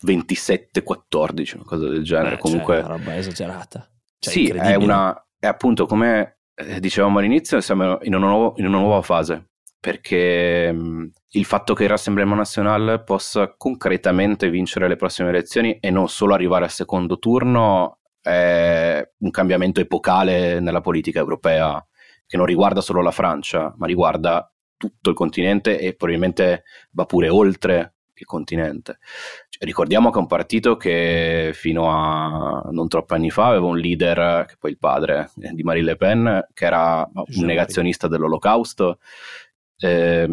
27-14, 0.05 1.55
una 1.55 1.63
cosa 1.63 1.87
del 1.87 2.03
genere. 2.03 2.35
Eh, 2.35 2.39
Comunque, 2.39 2.75
cioè, 2.75 2.85
una 2.85 2.95
roba 2.95 3.15
esagerata. 3.17 3.89
Cioè, 4.19 4.33
sì, 4.33 4.47
è 4.47 4.75
una, 4.75 5.24
e 5.45 5.47
appunto, 5.47 5.85
come 5.85 6.39
eh, 6.55 6.79
dicevamo 6.79 7.19
all'inizio, 7.19 7.61
siamo 7.61 7.99
in 8.01 8.15
una, 8.15 8.27
nuovo, 8.27 8.53
in 8.57 8.65
una 8.65 8.79
nuova 8.79 9.03
fase, 9.03 9.49
perché 9.79 10.71
mh, 10.71 11.11
il 11.29 11.45
fatto 11.45 11.75
che 11.75 11.83
il 11.83 11.89
Rassemblement 11.89 12.37
National 12.37 13.03
possa 13.03 13.53
concretamente 13.55 14.49
vincere 14.49 14.87
le 14.87 14.95
prossime 14.95 15.29
elezioni 15.29 15.77
e 15.79 15.91
non 15.91 16.09
solo 16.09 16.33
arrivare 16.33 16.65
al 16.65 16.71
secondo 16.71 17.19
turno 17.19 17.99
è 18.19 19.07
un 19.19 19.29
cambiamento 19.29 19.81
epocale 19.81 20.59
nella 20.59 20.81
politica 20.81 21.19
europea 21.19 21.85
che 22.25 22.37
non 22.37 22.47
riguarda 22.47 22.81
solo 22.81 23.03
la 23.03 23.11
Francia, 23.11 23.71
ma 23.77 23.85
riguarda 23.85 24.51
tutto 24.75 25.11
il 25.11 25.15
continente 25.15 25.77
e 25.77 25.93
probabilmente 25.93 26.63
va 26.89 27.05
pure 27.05 27.29
oltre 27.29 27.94
il 28.21 28.27
continente. 28.27 28.99
Cioè, 29.49 29.65
ricordiamo 29.65 30.09
che 30.09 30.17
è 30.17 30.21
un 30.21 30.27
partito 30.27 30.77
che 30.77 31.51
fino 31.53 31.89
a 31.89 32.69
non 32.71 32.87
troppi 32.87 33.13
anni 33.13 33.29
fa 33.29 33.47
aveva 33.47 33.65
un 33.65 33.77
leader, 33.77 34.45
che 34.45 34.55
poi 34.59 34.71
il 34.71 34.77
padre 34.77 35.31
di 35.33 35.63
Marine 35.63 35.85
Le 35.85 35.95
Pen, 35.95 36.47
che 36.53 36.65
era 36.65 37.09
un 37.13 37.45
negazionista 37.45 38.07
dell'olocausto. 38.07 38.99
Eh, 39.77 40.27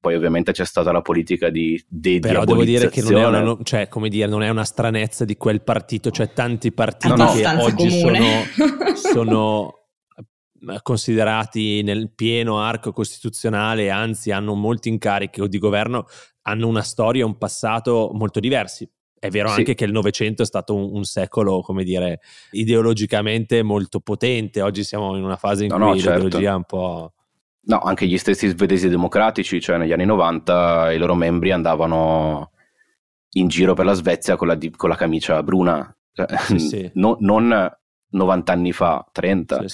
poi 0.00 0.14
ovviamente 0.16 0.50
c'è 0.50 0.64
stata 0.64 0.90
la 0.90 1.02
politica 1.02 1.50
di 1.50 1.80
de- 1.86 2.18
però 2.18 2.44
devo 2.44 2.64
dire 2.64 2.88
che 2.88 3.00
non 3.00 3.16
è, 3.16 3.24
una, 3.26 3.56
cioè, 3.62 3.86
come 3.86 4.08
dire, 4.08 4.26
non 4.26 4.42
è 4.42 4.48
una 4.48 4.64
stranezza 4.64 5.24
di 5.24 5.36
quel 5.36 5.62
partito 5.62 6.10
c'è 6.10 6.32
tanti 6.32 6.72
partiti 6.72 7.14
no, 7.14 7.32
che 7.32 7.46
oggi 7.46 7.90
sono, 7.90 8.18
sono 8.94 9.74
considerati 10.82 11.82
nel 11.82 12.12
pieno 12.14 12.60
arco 12.60 12.92
costituzionale, 12.92 13.90
anzi 13.90 14.30
hanno 14.30 14.54
molti 14.54 14.88
incarichi 14.88 15.46
di 15.48 15.58
governo, 15.58 16.06
hanno 16.42 16.66
una 16.66 16.82
storia 16.82 17.22
e 17.22 17.26
un 17.26 17.38
passato 17.38 18.10
molto 18.12 18.40
diversi. 18.40 18.88
È 19.20 19.30
vero 19.30 19.48
sì. 19.48 19.58
anche 19.58 19.74
che 19.74 19.84
il 19.84 19.92
Novecento 19.92 20.42
è 20.42 20.46
stato 20.46 20.74
un, 20.74 20.90
un, 20.92 21.04
secolo, 21.04 21.60
come 21.60 21.82
dire, 21.82 22.20
ideologicamente 22.52 23.62
molto 23.62 23.98
potente. 24.00 24.62
Oggi 24.62 24.84
siamo 24.84 25.16
in 25.16 25.24
una 25.24 25.36
fase 25.36 25.64
in 25.64 25.70
no, 25.70 25.76
cui 25.76 25.86
no, 25.86 25.94
certo. 25.96 26.22
l'ideologia 26.22 26.52
è 26.52 26.54
un 26.54 26.64
po'. 26.64 27.12
No, 27.62 27.80
anche 27.80 28.06
gli 28.06 28.16
stessi 28.16 28.48
svedesi 28.48 28.88
democratici, 28.88 29.60
cioè 29.60 29.76
negli 29.76 29.92
anni 29.92 30.06
90, 30.06 30.92
i 30.92 30.98
loro 30.98 31.14
membri 31.14 31.50
andavano 31.50 32.52
in 33.32 33.48
giro 33.48 33.74
per 33.74 33.84
la 33.84 33.92
Svezia 33.92 34.36
con 34.36 34.46
la, 34.46 34.56
con 34.76 34.88
la 34.88 34.96
camicia 34.96 35.42
bruna. 35.42 35.94
Cioè, 36.12 36.26
sì, 36.38 36.58
sì. 36.58 36.90
No, 36.94 37.16
non 37.20 37.70
90 38.10 38.52
anni 38.52 38.72
fa, 38.72 39.06
30. 39.10 39.64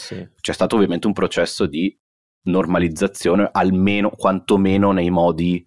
C'è 0.40 0.52
stato 0.52 0.76
ovviamente 0.76 1.06
un 1.06 1.12
processo 1.12 1.66
di 1.66 1.96
normalizzazione, 2.44 3.48
almeno 3.52 4.10
quantomeno 4.10 4.92
nei 4.92 5.10
modi 5.10 5.64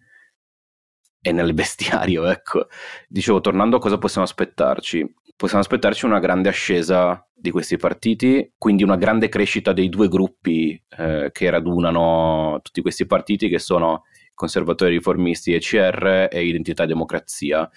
e 1.22 1.32
nel 1.32 1.54
bestiario, 1.54 2.26
ecco. 2.30 2.68
Dicevo, 3.08 3.42
tornando 3.42 3.78
a 3.78 3.80
cosa 3.80 3.98
possiamo 3.98 4.26
aspettarci, 4.26 5.14
possiamo 5.36 5.62
aspettarci 5.62 6.06
una 6.06 6.20
grande 6.20 6.50
ascesa 6.50 7.22
di 7.34 7.52
questi 7.52 7.78
partiti, 7.78 8.54
quindi 8.58 8.84
una 8.84 8.98
grande 8.98 9.30
crescita 9.30 9.74
dei 9.74 9.90
due 9.90 10.08
gruppi 10.08 10.82
eh, 10.98 11.30
che 11.32 11.50
radunano 11.50 12.60
tutti 12.64 12.82
questi 12.82 13.06
partiti 13.06 13.48
che 13.48 13.60
sono 13.60 14.04
conservatori 14.34 14.92
riformisti 14.92 15.54
ECR 15.54 16.30
e 16.32 16.46
Identità 16.46 16.84
e 16.84 16.88
Democrazia. 16.88 17.70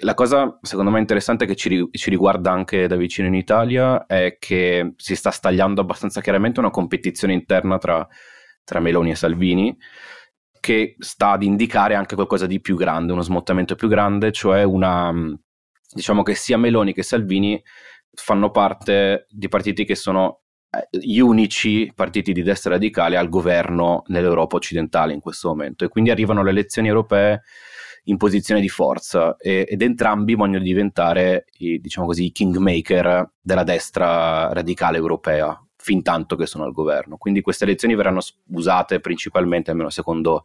La 0.00 0.14
cosa 0.14 0.58
secondo 0.62 0.90
me 0.90 0.98
interessante 1.00 1.46
che 1.46 1.56
ci, 1.56 1.88
ci, 1.90 2.10
riguarda 2.10 2.50
anche 2.50 2.86
da 2.86 2.96
vicino 2.96 3.26
in 3.26 3.34
Italia 3.34 4.06
è 4.06 4.36
che 4.38 4.94
si 4.96 5.16
sta 5.16 5.30
stagliando 5.30 5.80
abbastanza 5.80 6.20
chiaramente 6.20 6.60
una 6.60 6.70
competizione 6.70 7.32
interna 7.32 7.78
tra, 7.78 8.06
tra 8.64 8.80
Meloni 8.80 9.10
e 9.10 9.14
Salvini 9.14 9.76
che 10.60 10.96
sta 10.98 11.30
ad 11.32 11.42
indicare 11.42 11.94
anche 11.94 12.14
qualcosa 12.14 12.46
di 12.46 12.60
più 12.60 12.76
grande, 12.76 13.12
uno 13.12 13.22
smottamento 13.22 13.74
più 13.74 13.88
grande, 13.88 14.32
cioè 14.32 14.62
una 14.62 15.12
diciamo 15.90 16.22
che 16.22 16.34
sia 16.34 16.58
Meloni 16.58 16.92
che 16.92 17.02
Salvini 17.02 17.62
fanno 18.12 18.50
parte 18.50 19.26
di 19.30 19.48
partiti 19.48 19.84
che 19.84 19.94
sono 19.94 20.42
eh, 20.70 20.86
gli 20.90 21.18
unici 21.18 21.90
partiti 21.94 22.32
di 22.32 22.42
destra 22.42 22.72
radicale 22.72 23.16
al 23.16 23.28
governo 23.28 24.02
nell'Europa 24.08 24.56
occidentale 24.56 25.12
in 25.12 25.20
questo 25.20 25.48
momento. 25.48 25.84
E 25.84 25.88
quindi 25.88 26.10
arrivano 26.10 26.42
le 26.42 26.50
elezioni 26.50 26.88
europee 26.88 27.42
in 28.04 28.16
posizione 28.16 28.60
di 28.60 28.68
forza 28.68 29.36
e, 29.36 29.66
ed 29.68 29.82
entrambi 29.82 30.34
vogliono 30.34 30.62
diventare 30.62 31.46
i, 31.58 31.80
diciamo 31.80 32.06
così, 32.06 32.26
i 32.26 32.32
kingmaker 32.32 33.30
della 33.40 33.64
destra 33.64 34.52
radicale 34.52 34.96
europea 34.96 35.60
fin 35.76 36.02
tanto 36.02 36.36
che 36.36 36.46
sono 36.46 36.64
al 36.64 36.72
governo. 36.72 37.16
Quindi 37.16 37.40
queste 37.40 37.64
elezioni 37.64 37.94
verranno 37.94 38.20
usate 38.48 39.00
principalmente, 39.00 39.70
almeno 39.70 39.90
secondo 39.90 40.44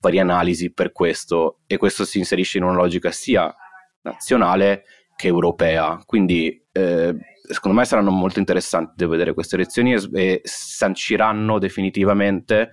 varie 0.00 0.20
analisi, 0.20 0.72
per 0.72 0.92
questo 0.92 1.60
e 1.66 1.76
questo 1.76 2.04
si 2.04 2.18
inserisce 2.18 2.58
in 2.58 2.64
una 2.64 2.74
logica 2.74 3.10
sia 3.10 3.54
nazionale 4.02 4.84
che 5.16 5.28
europea. 5.28 6.02
Quindi 6.04 6.66
eh, 6.72 7.14
secondo 7.46 7.78
me 7.78 7.84
saranno 7.84 8.10
molto 8.10 8.38
interessanti 8.38 8.94
da 8.96 9.06
vedere 9.06 9.34
queste 9.34 9.54
elezioni 9.54 9.94
e, 9.94 10.08
e 10.12 10.40
sanciranno 10.44 11.58
definitivamente, 11.58 12.70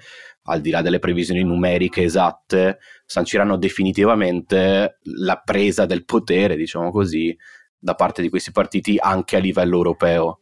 al 0.51 0.61
di 0.61 0.69
là 0.69 0.81
delle 0.81 0.99
previsioni 0.99 1.43
numeriche 1.43 2.03
esatte, 2.03 2.79
sanciranno 3.05 3.57
definitivamente 3.57 4.99
la 5.15 5.41
presa 5.43 5.85
del 5.85 6.03
potere, 6.03 6.57
diciamo 6.57 6.91
così, 6.91 7.35
da 7.77 7.95
parte 7.95 8.21
di 8.21 8.29
questi 8.29 8.51
partiti 8.51 8.97
anche 8.99 9.37
a 9.37 9.39
livello 9.39 9.77
europeo, 9.77 10.41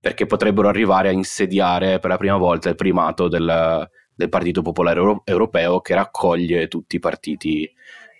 perché 0.00 0.26
potrebbero 0.26 0.68
arrivare 0.68 1.08
a 1.08 1.12
insediare 1.12 1.98
per 1.98 2.10
la 2.10 2.16
prima 2.16 2.36
volta 2.36 2.68
il 2.68 2.76
primato 2.76 3.26
del, 3.28 3.88
del 4.14 4.28
Partito 4.28 4.62
Popolare 4.62 5.00
Euro- 5.00 5.22
Europeo 5.24 5.80
che 5.80 5.94
raccoglie 5.94 6.68
tutti 6.68 6.96
i 6.96 7.00
partiti 7.00 7.68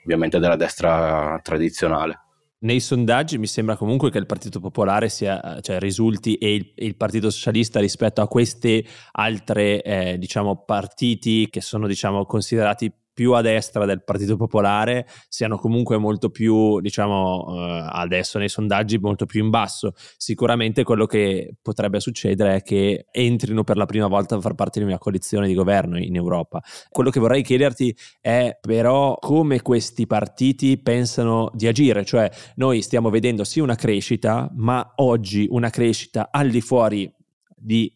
ovviamente 0.02 0.38
della 0.38 0.57
destra 0.57 1.38
tradizionale. 1.42 2.27
Nei 2.61 2.81
sondaggi 2.81 3.38
mi 3.38 3.47
sembra 3.47 3.77
comunque 3.77 4.11
che 4.11 4.19
il 4.19 4.27
Partito 4.27 4.59
Popolare 4.59 5.09
sia, 5.09 5.61
cioè, 5.61 5.79
risulti 5.79 6.35
e 6.35 6.55
il, 6.55 6.73
il, 6.75 6.97
Partito 6.97 7.31
Socialista 7.31 7.79
rispetto 7.79 8.21
a 8.21 8.27
questi 8.27 8.85
altri 9.12 9.79
eh, 9.79 10.17
diciamo, 10.19 10.65
partiti 10.65 11.49
che 11.50 11.61
sono 11.61 11.87
diciamo, 11.87 12.27
considerati 12.27 12.93
più 13.19 13.33
a 13.33 13.41
destra 13.41 13.85
del 13.85 14.05
Partito 14.05 14.37
Popolare 14.37 15.05
siano 15.29 15.59
comunque 15.59 15.99
molto 15.99 16.31
più, 16.31 16.79
diciamo, 16.79 17.47
eh, 17.49 17.89
adesso 17.91 18.39
nei 18.39 18.49
sondaggi 18.49 18.97
molto 18.99 19.27
più 19.27 19.43
in 19.43 19.51
basso. 19.51 19.95
Sicuramente 20.17 20.85
quello 20.85 21.05
che 21.05 21.57
potrebbe 21.61 21.99
succedere 21.99 22.55
è 22.55 22.63
che 22.63 23.07
entrino 23.11 23.65
per 23.65 23.77
la 23.77 23.87
prima 23.87 24.07
volta 24.07 24.37
a 24.37 24.41
far 24.41 24.55
parte 24.55 24.79
di 24.79 24.87
una 24.87 24.99
coalizione 24.99 25.49
di 25.49 25.55
governo 25.55 25.99
in 25.99 26.15
Europa. 26.15 26.63
Quello 26.91 27.11
che 27.11 27.19
vorrei 27.19 27.43
chiederti 27.43 27.93
è 28.21 28.57
però 28.61 29.17
come 29.19 29.63
questi 29.63 30.07
partiti 30.07 30.81
pensano 30.81 31.51
di 31.55 31.67
agire, 31.67 32.05
cioè 32.05 32.31
noi 32.55 32.83
stiamo 32.83 33.11
vedendo 33.11 33.43
sì 33.43 33.59
una 33.59 33.75
crescita, 33.75 34.49
ma 34.55 34.93
oggi 34.99 35.45
una 35.51 35.71
crescita 35.71 36.29
al 36.31 36.51
di 36.51 36.61
fuori 36.61 37.13
di 37.57 37.93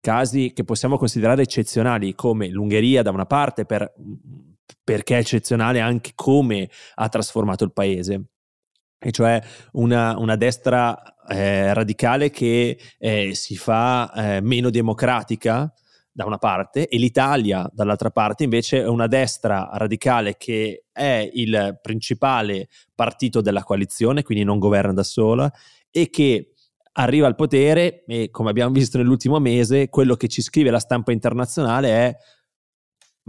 casi 0.00 0.52
che 0.54 0.64
possiamo 0.64 0.96
considerare 0.96 1.42
eccezionali 1.42 2.14
come 2.14 2.48
l'Ungheria 2.48 3.02
da 3.02 3.10
una 3.10 3.26
parte 3.26 3.66
per 3.66 3.92
perché 4.82 5.16
è 5.16 5.20
eccezionale 5.20 5.80
anche 5.80 6.12
come 6.14 6.68
ha 6.94 7.08
trasformato 7.08 7.64
il 7.64 7.72
paese. 7.72 8.24
E 8.98 9.10
cioè 9.12 9.40
una, 9.72 10.18
una 10.18 10.36
destra 10.36 11.16
eh, 11.26 11.72
radicale 11.72 12.30
che 12.30 12.78
eh, 12.98 13.34
si 13.34 13.56
fa 13.56 14.12
eh, 14.12 14.40
meno 14.42 14.68
democratica 14.68 15.72
da 16.12 16.26
una 16.26 16.38
parte 16.38 16.88
e 16.88 16.98
l'Italia 16.98 17.68
dall'altra 17.72 18.10
parte 18.10 18.44
invece 18.44 18.82
è 18.82 18.86
una 18.86 19.06
destra 19.06 19.70
radicale 19.72 20.36
che 20.36 20.84
è 20.92 21.30
il 21.32 21.78
principale 21.80 22.68
partito 22.94 23.40
della 23.40 23.62
coalizione, 23.62 24.22
quindi 24.22 24.44
non 24.44 24.58
governa 24.58 24.92
da 24.92 25.02
sola 25.02 25.50
e 25.90 26.10
che 26.10 26.54
arriva 26.92 27.26
al 27.26 27.36
potere 27.36 28.04
e 28.04 28.30
come 28.30 28.50
abbiamo 28.50 28.72
visto 28.72 28.98
nell'ultimo 28.98 29.38
mese 29.38 29.88
quello 29.88 30.16
che 30.16 30.28
ci 30.28 30.42
scrive 30.42 30.70
la 30.70 30.78
stampa 30.78 31.12
internazionale 31.12 31.88
è 31.88 32.16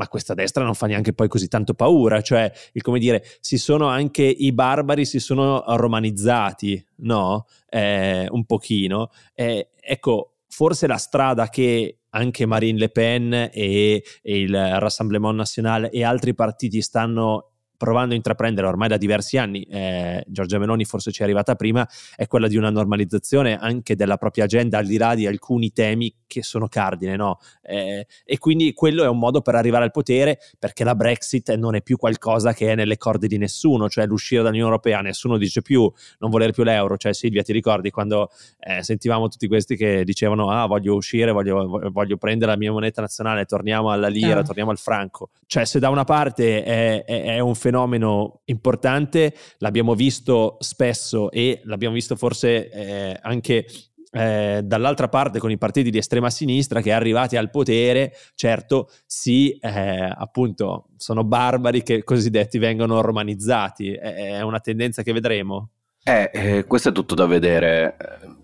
ma 0.01 0.07
questa 0.07 0.33
destra 0.33 0.63
non 0.63 0.73
fa 0.73 0.87
neanche 0.87 1.13
poi 1.13 1.27
così 1.27 1.47
tanto 1.47 1.75
paura, 1.75 2.21
cioè, 2.21 2.51
il, 2.73 2.81
come 2.81 2.97
dire, 2.97 3.23
si 3.39 3.59
sono 3.59 3.87
anche 3.87 4.23
i 4.23 4.51
barbari 4.51 5.05
si 5.05 5.19
sono 5.19 5.63
romanizzati, 5.67 6.83
no? 7.01 7.45
Eh, 7.69 8.25
un 8.31 8.45
pochino. 8.45 9.11
Eh, 9.35 9.69
ecco, 9.79 10.37
forse 10.47 10.87
la 10.87 10.97
strada 10.97 11.49
che 11.49 11.99
anche 12.09 12.47
Marine 12.47 12.79
Le 12.79 12.89
Pen 12.89 13.31
e, 13.31 14.03
e 14.23 14.39
il 14.39 14.79
Rassemblement 14.79 15.35
National 15.35 15.89
e 15.91 16.03
altri 16.03 16.33
partiti 16.33 16.81
stanno 16.81 17.50
provando 17.81 18.13
a 18.13 18.15
intraprendere 18.15 18.67
ormai 18.67 18.87
da 18.87 18.97
diversi 18.97 19.39
anni, 19.39 19.63
eh, 19.63 20.23
Giorgia 20.27 20.59
Meloni 20.59 20.85
forse 20.85 21.11
ci 21.11 21.21
è 21.21 21.23
arrivata 21.23 21.55
prima, 21.55 21.87
è 22.15 22.27
quella 22.27 22.47
di 22.47 22.55
una 22.55 22.69
normalizzazione 22.69 23.57
anche 23.57 23.95
della 23.95 24.17
propria 24.17 24.43
agenda 24.43 24.77
al 24.77 24.85
di 24.85 24.97
là 24.97 25.15
di 25.15 25.25
alcuni 25.25 25.71
temi 25.71 26.13
che 26.27 26.43
sono 26.43 26.67
cardine, 26.67 27.15
no? 27.15 27.39
Eh, 27.63 28.05
e 28.23 28.37
quindi 28.37 28.73
quello 28.73 29.03
è 29.03 29.07
un 29.07 29.17
modo 29.17 29.41
per 29.41 29.55
arrivare 29.55 29.83
al 29.83 29.89
potere 29.89 30.37
perché 30.59 30.83
la 30.83 30.93
Brexit 30.93 31.55
non 31.55 31.73
è 31.73 31.81
più 31.81 31.97
qualcosa 31.97 32.53
che 32.53 32.71
è 32.71 32.75
nelle 32.75 32.97
corde 32.97 33.25
di 33.25 33.39
nessuno, 33.39 33.89
cioè 33.89 34.05
l'uscire 34.05 34.43
dall'Unione 34.43 34.69
Europea, 34.69 35.01
nessuno 35.01 35.39
dice 35.39 35.63
più 35.63 35.91
non 36.19 36.29
volere 36.29 36.51
più 36.51 36.61
l'euro, 36.61 36.97
cioè 36.97 37.15
Silvia 37.15 37.41
ti 37.41 37.51
ricordi 37.51 37.89
quando 37.89 38.29
eh, 38.59 38.83
sentivamo 38.83 39.27
tutti 39.27 39.47
questi 39.47 39.75
che 39.75 40.03
dicevano 40.03 40.51
ah 40.51 40.67
voglio 40.67 40.93
uscire, 40.93 41.31
voglio, 41.31 41.89
voglio 41.91 42.17
prendere 42.17 42.51
la 42.51 42.57
mia 42.57 42.71
moneta 42.71 43.01
nazionale, 43.01 43.45
torniamo 43.45 43.89
alla 43.89 44.07
lira, 44.07 44.41
ah. 44.41 44.43
torniamo 44.43 44.69
al 44.69 44.77
franco, 44.77 45.31
cioè 45.47 45.65
se 45.65 45.79
da 45.79 45.89
una 45.89 46.03
parte 46.03 46.63
è, 46.63 47.03
è, 47.03 47.23
è 47.23 47.39
un 47.39 47.55
fenomeno 47.55 47.70
fenomeno 47.71 48.41
importante, 48.45 49.33
l'abbiamo 49.59 49.95
visto 49.95 50.57
spesso 50.59 51.31
e 51.31 51.61
l'abbiamo 51.63 51.95
visto 51.95 52.17
forse 52.17 52.69
eh, 52.69 53.17
anche 53.21 53.65
eh, 54.13 54.61
dall'altra 54.61 55.07
parte 55.07 55.39
con 55.39 55.51
i 55.51 55.57
partiti 55.57 55.89
di 55.89 55.97
estrema 55.97 56.29
sinistra 56.29 56.81
che 56.81 56.91
arrivati 56.91 57.37
al 57.37 57.49
potere, 57.49 58.11
certo, 58.35 58.89
sì, 59.05 59.57
eh, 59.57 60.13
appunto, 60.13 60.89
sono 60.97 61.23
barbari 61.23 61.81
che 61.81 62.03
cosiddetti 62.03 62.57
vengono 62.57 62.99
romanizzati. 62.99 63.93
È, 63.93 64.37
è 64.37 64.41
una 64.41 64.59
tendenza 64.59 65.01
che 65.01 65.13
vedremo? 65.13 65.69
Eh, 66.03 66.31
eh, 66.33 66.65
questo 66.65 66.89
è 66.89 66.91
tutto 66.91 67.13
da 67.13 67.27
vedere. 67.27 67.95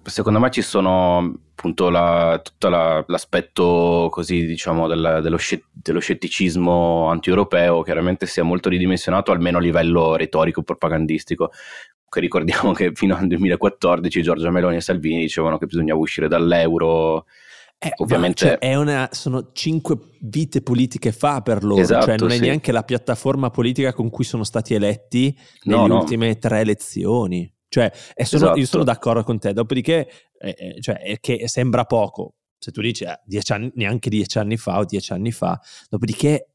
Secondo 0.03 0.39
me 0.39 0.51
ci 0.51 0.61
sono 0.61 1.39
appunto 1.57 1.89
la, 1.89 2.39
tutto 2.43 2.69
la, 2.69 3.03
l'aspetto 3.07 4.09
così 4.11 4.45
diciamo 4.45 4.87
del, 4.87 5.19
dello, 5.23 5.37
dello, 5.71 5.99
scetticismo 5.99 7.07
anti-europeo 7.07 7.81
chiaramente 7.81 8.27
sia 8.27 8.43
molto 8.43 8.69
ridimensionato 8.69 9.31
almeno 9.31 9.57
a 9.57 9.61
livello 9.61 10.15
retorico 10.15 10.61
propagandistico 10.61 11.51
che 12.07 12.19
ricordiamo 12.19 12.73
che 12.73 12.91
fino 12.93 13.15
al 13.15 13.25
2014 13.25 14.21
Giorgia 14.21 14.51
Meloni 14.51 14.75
e 14.75 14.81
Salvini 14.81 15.21
dicevano 15.21 15.57
che 15.57 15.65
bisognava 15.65 15.99
uscire 15.99 16.27
dall'euro 16.27 17.25
eh, 17.79 17.91
Ovviamente 17.97 18.57
cioè 18.59 18.75
una, 18.75 19.07
sono 19.11 19.51
cinque 19.53 19.97
vite 20.21 20.61
politiche 20.63 21.11
fa 21.11 21.41
per 21.41 21.63
loro, 21.63 21.75
cioè, 21.75 21.83
esatto, 21.83 22.05
cioè 22.05 22.17
non 22.17 22.31
è 22.31 22.39
neanche 22.39 22.71
la 22.71 22.83
piattaforma 22.83 23.51
politica 23.51 23.93
con 23.93 24.09
cui 24.09 24.23
sono 24.23 24.43
stati 24.43 24.73
eletti 24.73 25.37
nelle 25.63 25.87
no, 25.87 25.99
ultime 25.99 26.37
tre 26.39 26.61
elezioni. 26.61 27.51
Cioè, 27.69 27.91
sono, 28.23 28.43
esatto. 28.43 28.59
io 28.59 28.65
sono 28.65 28.83
d'accordo 28.83 29.23
con 29.23 29.37
te, 29.37 29.53
dopodiché 29.53 30.09
eh, 30.39 30.55
eh 30.57 30.81
cioè, 30.81 31.17
che 31.19 31.47
sembra 31.47 31.83
poco, 31.83 32.35
se 32.57 32.71
tu 32.71 32.81
dici 32.81 33.03
eh, 33.03 33.19
dieci 33.25 33.51
anni, 33.51 33.71
neanche 33.75 34.09
dieci 34.09 34.39
anni 34.39 34.57
fa 34.57 34.79
o 34.79 34.85
dieci 34.85 35.13
anni 35.13 35.31
fa, 35.31 35.59
dopodiché 35.89 36.47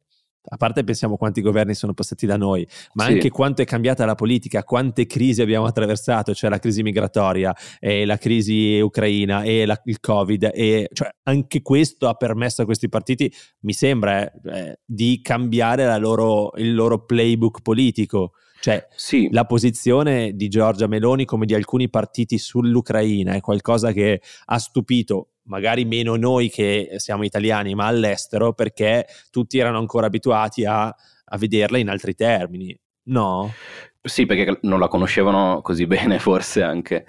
a 0.45 0.57
parte 0.57 0.85
pensiamo 0.85 1.17
quanti 1.17 1.41
governi 1.41 1.75
sono 1.75 1.95
passati 1.95 2.27
da 2.27 2.37
noi, 2.37 2.67
ma 2.95 3.05
sì. 3.05 3.13
anche 3.13 3.31
quanto 3.31 3.63
è 3.63 3.65
cambiata 3.65 4.05
la 4.05 4.15
politica, 4.15 4.65
quante 4.65 5.07
crisi 5.07 5.41
abbiamo 5.43 5.67
attraversato, 5.67 6.35
cioè 6.35 6.51
la 6.51 6.59
crisi 6.59 6.83
migratoria, 6.83 7.55
e 7.79 8.05
la 8.05 8.17
crisi 8.17 8.81
ucraina 8.81 9.43
e 9.43 9.67
la, 9.67 9.81
il 9.85 10.01
Covid, 10.01 10.51
e 10.53 10.89
cioè 10.93 11.11
anche 11.25 11.63
questo 11.63 12.09
ha 12.09 12.15
permesso 12.15 12.63
a 12.63 12.65
questi 12.65 12.89
partiti, 12.89 13.33
mi 13.61 13.73
sembra, 13.73 14.23
eh, 14.23 14.31
eh 14.53 14.81
di 14.85 15.21
cambiare 15.23 15.99
loro, 15.99 16.53
il 16.57 16.75
loro 16.75 17.05
playbook 17.05 17.63
politico. 17.63 18.33
Cioè, 18.61 18.87
sì. 18.95 19.29
la 19.33 19.45
posizione 19.45 20.37
di 20.37 20.47
Giorgia 20.47 20.87
Meloni 20.87 21.25
come 21.25 21.47
di 21.47 21.55
alcuni 21.55 21.91
partiti 21.91 22.39
sull'Ucraina 22.39 23.33
è 23.33 23.41
qualcosa 23.41 23.91
che 23.91 24.23
ha 24.45 24.59
stupito 24.59 25.32
magari 25.45 25.85
meno 25.85 26.17
noi 26.17 26.51
che 26.51 26.91
siamo 26.97 27.25
italiani, 27.25 27.75
ma 27.75 27.87
all'estero, 27.87 28.53
perché 28.53 29.07
tutti 29.31 29.59
erano 29.59 29.79
ancora 29.79 30.07
abituati 30.07 30.65
a, 30.65 30.87
a 30.87 31.37
vederla 31.39 31.79
in 31.79 31.89
altri 31.89 32.15
termini. 32.15 32.79
No. 33.05 33.53
Sì, 34.01 34.27
perché 34.27 34.59
non 34.63 34.81
la 34.81 34.89
conoscevano 34.89 35.61
così 35.63 35.87
bene, 35.87 36.19
forse 36.19 36.63
anche. 36.63 37.07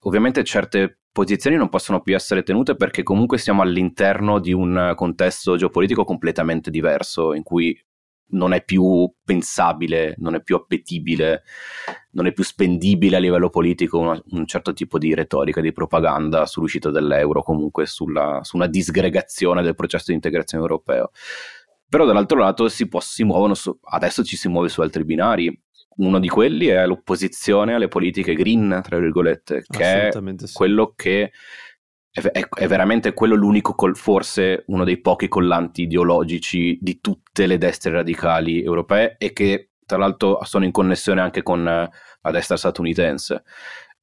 Ovviamente 0.00 0.44
certe 0.44 1.00
posizioni 1.12 1.56
non 1.56 1.68
possono 1.68 2.00
più 2.00 2.14
essere 2.14 2.42
tenute 2.42 2.76
perché 2.76 3.02
comunque 3.02 3.36
siamo 3.36 3.62
all'interno 3.62 4.38
di 4.38 4.52
un 4.52 4.92
contesto 4.94 5.56
geopolitico 5.56 6.04
completamente 6.04 6.70
diverso, 6.70 7.34
in 7.34 7.42
cui 7.42 7.78
non 8.30 8.52
è 8.52 8.62
più 8.64 9.10
pensabile, 9.24 10.14
non 10.18 10.34
è 10.34 10.42
più 10.42 10.56
appetibile, 10.56 11.42
non 12.12 12.26
è 12.26 12.32
più 12.32 12.44
spendibile 12.44 13.16
a 13.16 13.20
livello 13.20 13.50
politico 13.50 13.98
una, 13.98 14.20
un 14.30 14.46
certo 14.46 14.72
tipo 14.72 14.98
di 14.98 15.14
retorica, 15.14 15.60
di 15.60 15.72
propaganda 15.72 16.46
sull'uscita 16.46 16.90
dell'euro, 16.90 17.42
comunque 17.42 17.86
sulla, 17.86 18.40
su 18.42 18.56
una 18.56 18.66
disgregazione 18.66 19.62
del 19.62 19.74
processo 19.74 20.06
di 20.08 20.14
integrazione 20.14 20.62
europeo. 20.64 21.10
Però 21.88 22.04
dall'altro 22.04 22.38
lato 22.38 22.68
si, 22.68 22.86
può, 22.86 23.00
si 23.00 23.24
muovono, 23.24 23.54
su, 23.54 23.76
adesso 23.82 24.22
ci 24.22 24.36
si 24.36 24.48
muove 24.48 24.68
su 24.68 24.80
altri 24.80 25.04
binari. 25.04 25.62
Uno 25.96 26.20
di 26.20 26.28
quelli 26.28 26.66
è 26.66 26.86
l'opposizione 26.86 27.74
alle 27.74 27.88
politiche 27.88 28.34
green, 28.34 28.80
tra 28.82 28.98
virgolette, 28.98 29.64
che 29.68 30.08
è 30.08 30.12
quello 30.52 30.92
che 30.94 31.32
è, 32.12 32.20
è, 32.20 32.48
è, 32.48 32.66
veramente 32.66 33.14
quello 33.14 33.34
l'unico, 33.34 33.74
col, 33.74 33.96
forse 33.96 34.64
uno 34.66 34.84
dei 34.84 35.00
pochi 35.00 35.28
collanti 35.28 35.82
ideologici 35.82 36.78
di 36.80 37.00
tutte 37.00 37.46
le 37.46 37.58
destre 37.58 37.92
radicali 37.92 38.62
europee 38.62 39.16
e 39.18 39.32
che 39.32 39.70
tra 39.86 39.98
l'altro 39.98 40.38
sono 40.44 40.64
in 40.64 40.72
connessione 40.72 41.20
anche 41.20 41.42
con 41.42 41.60
uh, 41.60 41.64
la 41.64 42.30
destra 42.30 42.56
statunitense. 42.56 43.42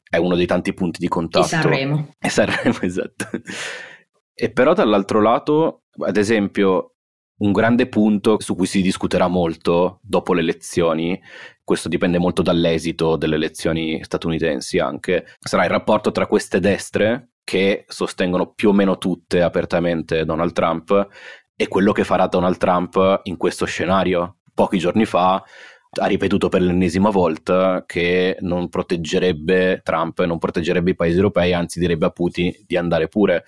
È 0.09 0.17
uno 0.17 0.35
dei 0.35 0.45
tanti 0.45 0.73
punti 0.73 0.99
di 0.99 1.07
contatto. 1.07 1.45
E 1.45 1.49
Sanremo. 1.49 2.15
E 2.19 2.29
Sanremo, 2.29 2.79
esatto. 2.81 3.29
E 4.33 4.51
però 4.51 4.73
dall'altro 4.73 5.21
lato, 5.21 5.83
ad 6.05 6.15
esempio, 6.15 6.95
un 7.39 7.51
grande 7.51 7.87
punto 7.87 8.39
su 8.39 8.55
cui 8.55 8.65
si 8.65 8.81
discuterà 8.81 9.27
molto 9.27 9.99
dopo 10.01 10.33
le 10.33 10.41
elezioni, 10.41 11.19
questo 11.63 11.89
dipende 11.89 12.17
molto 12.17 12.41
dall'esito 12.41 13.15
delle 13.15 13.35
elezioni 13.35 14.03
statunitensi 14.03 14.79
anche, 14.79 15.25
sarà 15.39 15.65
il 15.65 15.69
rapporto 15.69 16.11
tra 16.11 16.25
queste 16.25 16.59
destre 16.59 17.31
che 17.47 17.85
sostengono 17.87 18.51
più 18.51 18.67
o 18.67 18.73
meno 18.73 18.97
tutte 18.97 19.41
apertamente 19.41 20.25
Donald 20.25 20.51
Trump 20.51 21.07
e 21.55 21.69
quello 21.69 21.93
che 21.93 22.03
farà 22.03 22.27
Donald 22.27 22.57
Trump 22.57 23.21
in 23.23 23.37
questo 23.37 23.63
scenario. 23.63 24.39
Pochi 24.53 24.77
giorni 24.77 25.05
fa 25.05 25.41
ha 25.91 26.05
ripetuto 26.07 26.49
per 26.49 26.61
l'ennesima 26.61 27.09
volta 27.09 27.85
che 27.85 28.35
non 28.41 28.67
proteggerebbe 28.67 29.79
Trump, 29.81 30.25
non 30.25 30.39
proteggerebbe 30.39 30.91
i 30.91 30.95
paesi 30.95 31.15
europei, 31.15 31.53
anzi 31.53 31.79
direbbe 31.79 32.07
a 32.07 32.09
Putin 32.09 32.51
di 32.65 32.75
andare 32.75 33.07
pure. 33.07 33.45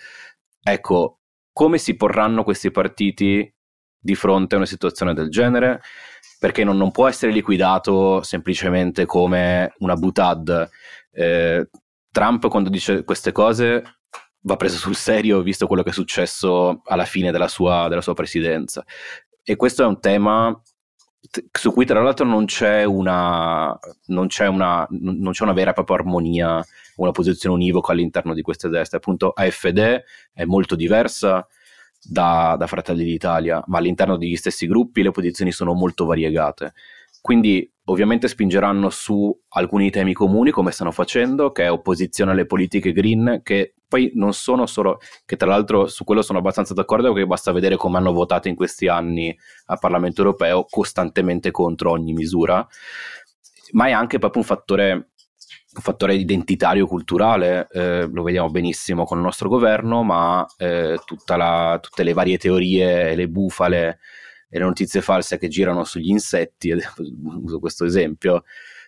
Ecco, 0.64 1.20
come 1.52 1.78
si 1.78 1.98
porranno 1.98 2.46
questi 2.46 2.72
partiti 2.72 3.54
di 4.00 4.16
fronte 4.16 4.56
a 4.56 4.60
una 4.60 4.66
situazione 4.66 5.14
del 5.14 5.28
genere? 5.28 5.82
Perché 6.40 6.64
non, 6.64 6.78
non 6.78 6.92
può 6.92 7.06
essere 7.10 7.34
liquidato 7.34 8.24
semplicemente 8.24 9.06
come 9.06 9.74
una 9.80 9.96
butad. 9.96 10.70
Eh, 11.12 11.68
Trump 12.12 12.48
quando 12.48 12.70
dice 12.70 13.04
queste 13.04 13.32
cose 13.32 13.84
va 14.42 14.56
preso 14.56 14.78
sul 14.78 14.96
serio 14.96 15.42
visto 15.42 15.68
quello 15.68 15.84
che 15.84 15.90
è 15.90 15.94
successo 15.94 16.82
alla 16.86 17.06
fine 17.06 17.32
della 17.32 17.48
sua, 17.48 17.88
della 17.88 18.02
sua 18.02 18.14
presidenza. 18.14 18.84
E 19.44 19.56
questo 19.56 19.84
è 19.84 19.86
un 19.86 20.00
tema 20.00 20.62
su 21.52 21.72
cui 21.74 21.86
tra 21.86 22.02
l'altro 22.02 22.26
non 22.26 22.46
c'è 22.46 22.84
una, 22.86 23.78
non 24.08 24.28
c'è 24.28 24.48
una, 24.48 24.88
non 24.90 25.32
c'è 25.32 25.44
una 25.44 25.54
vera 25.54 25.72
e 25.72 25.74
propria 25.74 25.98
armonia, 25.98 26.64
una 26.96 27.12
posizione 27.12 27.56
univoca 27.56 27.92
all'interno 27.92 28.34
di 28.34 28.42
queste 28.42 28.70
destre. 28.70 28.98
Appunto 28.98 29.32
AFD 29.32 30.02
è 30.34 30.46
molto 30.46 30.76
diversa 30.76 31.46
da, 32.02 32.56
da 32.58 32.68
Fratelli 32.68 33.04
d'Italia, 33.04 33.62
ma 33.68 33.78
all'interno 33.78 34.18
degli 34.18 34.36
stessi 34.36 34.66
gruppi 34.68 35.04
le 35.04 35.12
posizioni 35.12 35.52
sono 35.52 35.74
molto 35.74 36.06
variegate. 36.06 36.74
Quindi 37.22 37.72
ovviamente 37.86 38.28
spingeranno 38.28 38.90
su 38.90 39.36
alcuni 39.50 39.90
temi 39.90 40.14
comuni 40.14 40.52
come 40.52 40.72
stanno 40.72 40.92
facendo, 40.92 41.52
che 41.52 41.66
è 41.66 41.72
opposizione 41.72 42.32
alle 42.32 42.46
politiche 42.46 42.92
green, 42.92 43.42
che 43.44 43.76
poi 43.88 44.12
non 44.14 44.34
sono 44.34 44.68
solo, 44.68 45.00
che 45.26 45.36
tra 45.36 45.48
l'altro 45.48 45.88
su 45.88 46.04
quello 46.04 46.22
sono 46.22 46.38
abbastanza 46.38 46.74
d'accordo 46.76 47.12
perché 47.12 47.28
basta 47.28 47.52
vedere 47.52 47.76
come 47.76 47.98
hanno 47.98 48.14
votato 48.14 48.48
in 48.48 48.56
questi 48.56 48.88
anni 48.88 49.36
al 49.66 49.80
Parlamento 49.80 50.22
europeo 50.22 50.66
costantemente 50.70 51.50
contro 51.50 51.90
ogni 51.90 52.14
misura, 52.14 52.66
ma 53.72 53.88
è 53.88 53.92
anche 53.92 54.20
proprio 54.20 54.44
un 54.44 54.48
fattore, 54.48 54.94
un 54.94 55.82
fattore 55.82 56.14
identitario 56.14 56.86
culturale, 56.86 57.68
eh, 57.72 58.08
lo 58.12 58.22
vediamo 58.22 58.50
benissimo 58.50 59.06
con 59.06 59.18
il 59.18 59.24
nostro 59.24 59.50
governo, 59.50 60.04
ma 60.04 60.46
eh, 60.58 60.96
la, 61.26 61.80
tutte 61.82 62.04
le 62.04 62.14
varie 62.14 62.38
teorie, 62.38 63.16
le 63.16 63.28
bufale, 63.28 64.00
e 64.50 64.58
le 64.58 64.66
notizie 64.66 65.02
false 65.02 65.38
che 65.38 65.48
girano 65.48 65.84
sugli 65.84 66.10
insetti, 66.10 66.74
uso 67.42 67.60
questo 67.60 67.86
esempio, 67.86 68.44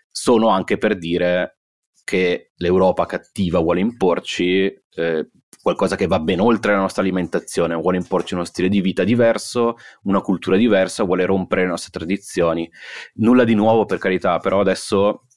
sono 0.10 0.50
anche 0.50 0.78
per 0.78 0.97
dire 0.97 1.58
che 2.04 2.52
l'Europa 2.56 3.06
cattiva 3.06 3.60
vuole 3.60 3.80
imporci 3.80 4.65
eh, 4.65 5.30
qualcosa 5.62 5.95
che 5.95 6.08
va 6.08 6.19
ben 6.19 6.39
oltre 6.39 6.74
la 6.74 6.80
nostra 6.80 7.02
alimentazione, 7.02 7.76
vuole 7.76 7.97
imporci 7.97 8.34
uno 8.34 8.43
stile 8.43 8.67
di 8.67 8.82
vita 8.82 9.04
diverso, 9.04 9.76
una 10.04 10.21
cultura 10.21 10.58
diversa, 10.58 11.04
vuole 11.04 11.26
rompere 11.26 11.62
le 11.62 11.67
nostre 11.67 11.91
tradizioni. 11.91 12.69
Nulla 13.15 13.43
di 13.43 13.54
nuovo 13.54 13.86
per 13.86 14.00
carità, 14.00 14.39
però 14.39 14.60
adesso 14.60 15.28